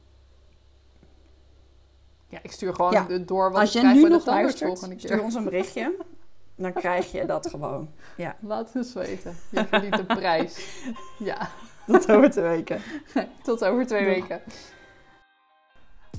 Ja, 2.26 2.38
ik 2.42 2.52
stuur 2.52 2.74
gewoon 2.74 2.92
Ja. 2.92 3.04
de- 3.04 3.24
door 3.24 3.50
wat 3.52 3.60
Als 3.60 3.72
je 3.72 3.82
nu 3.82 4.02
de 4.02 4.08
nog 4.08 4.26
luistert, 4.26 4.78
stuur 4.98 5.22
ons 5.22 5.34
een 5.34 5.44
berichtje. 5.44 5.94
Dan 6.56 6.72
krijg 6.72 7.12
je 7.12 7.26
dat 7.26 7.46
gewoon. 7.50 7.90
Ja, 8.16 8.36
Laat 8.40 8.70
eens 8.74 8.92
weten. 8.92 9.36
Je 9.50 9.66
verdient 9.66 9.98
een 9.98 10.06
prijs. 10.06 10.82
Ja, 11.18 11.50
tot 11.86 12.10
over 12.12 12.30
twee 12.30 12.44
weken. 12.44 12.80
tot 13.42 13.64
over 13.64 13.86
twee 13.86 14.04
Doeg. 14.04 14.28
weken. 14.28 14.42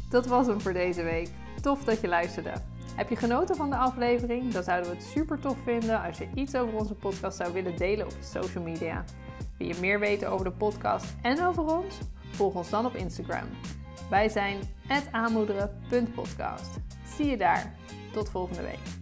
Dat 0.09 0.25
was 0.25 0.47
hem 0.47 0.61
voor 0.61 0.73
deze 0.73 1.03
week. 1.03 1.29
Tof 1.61 1.83
dat 1.83 2.01
je 2.01 2.07
luisterde. 2.07 2.53
Heb 2.95 3.09
je 3.09 3.15
genoten 3.15 3.55
van 3.55 3.69
de 3.69 3.75
aflevering? 3.75 4.51
Dan 4.53 4.63
zouden 4.63 4.91
we 4.91 4.97
het 4.97 5.05
super 5.05 5.39
tof 5.39 5.57
vinden 5.63 6.01
als 6.03 6.17
je 6.17 6.27
iets 6.33 6.55
over 6.55 6.77
onze 6.77 6.95
podcast 6.95 7.37
zou 7.37 7.53
willen 7.53 7.75
delen 7.75 8.05
op 8.05 8.11
je 8.11 8.25
social 8.25 8.63
media. 8.63 9.03
Wil 9.57 9.67
je 9.67 9.77
meer 9.79 9.99
weten 9.99 10.29
over 10.29 10.45
de 10.45 10.51
podcast 10.51 11.05
en 11.21 11.45
over 11.45 11.63
ons? 11.63 11.97
Volg 12.31 12.53
ons 12.53 12.69
dan 12.69 12.85
op 12.85 12.95
Instagram. 12.95 13.47
Wij 14.09 14.29
zijn 14.29 14.59
aanmoederen.podcast. 15.11 16.79
Zie 17.15 17.25
je 17.25 17.37
daar. 17.37 17.75
Tot 18.11 18.29
volgende 18.29 18.61
week. 18.61 19.00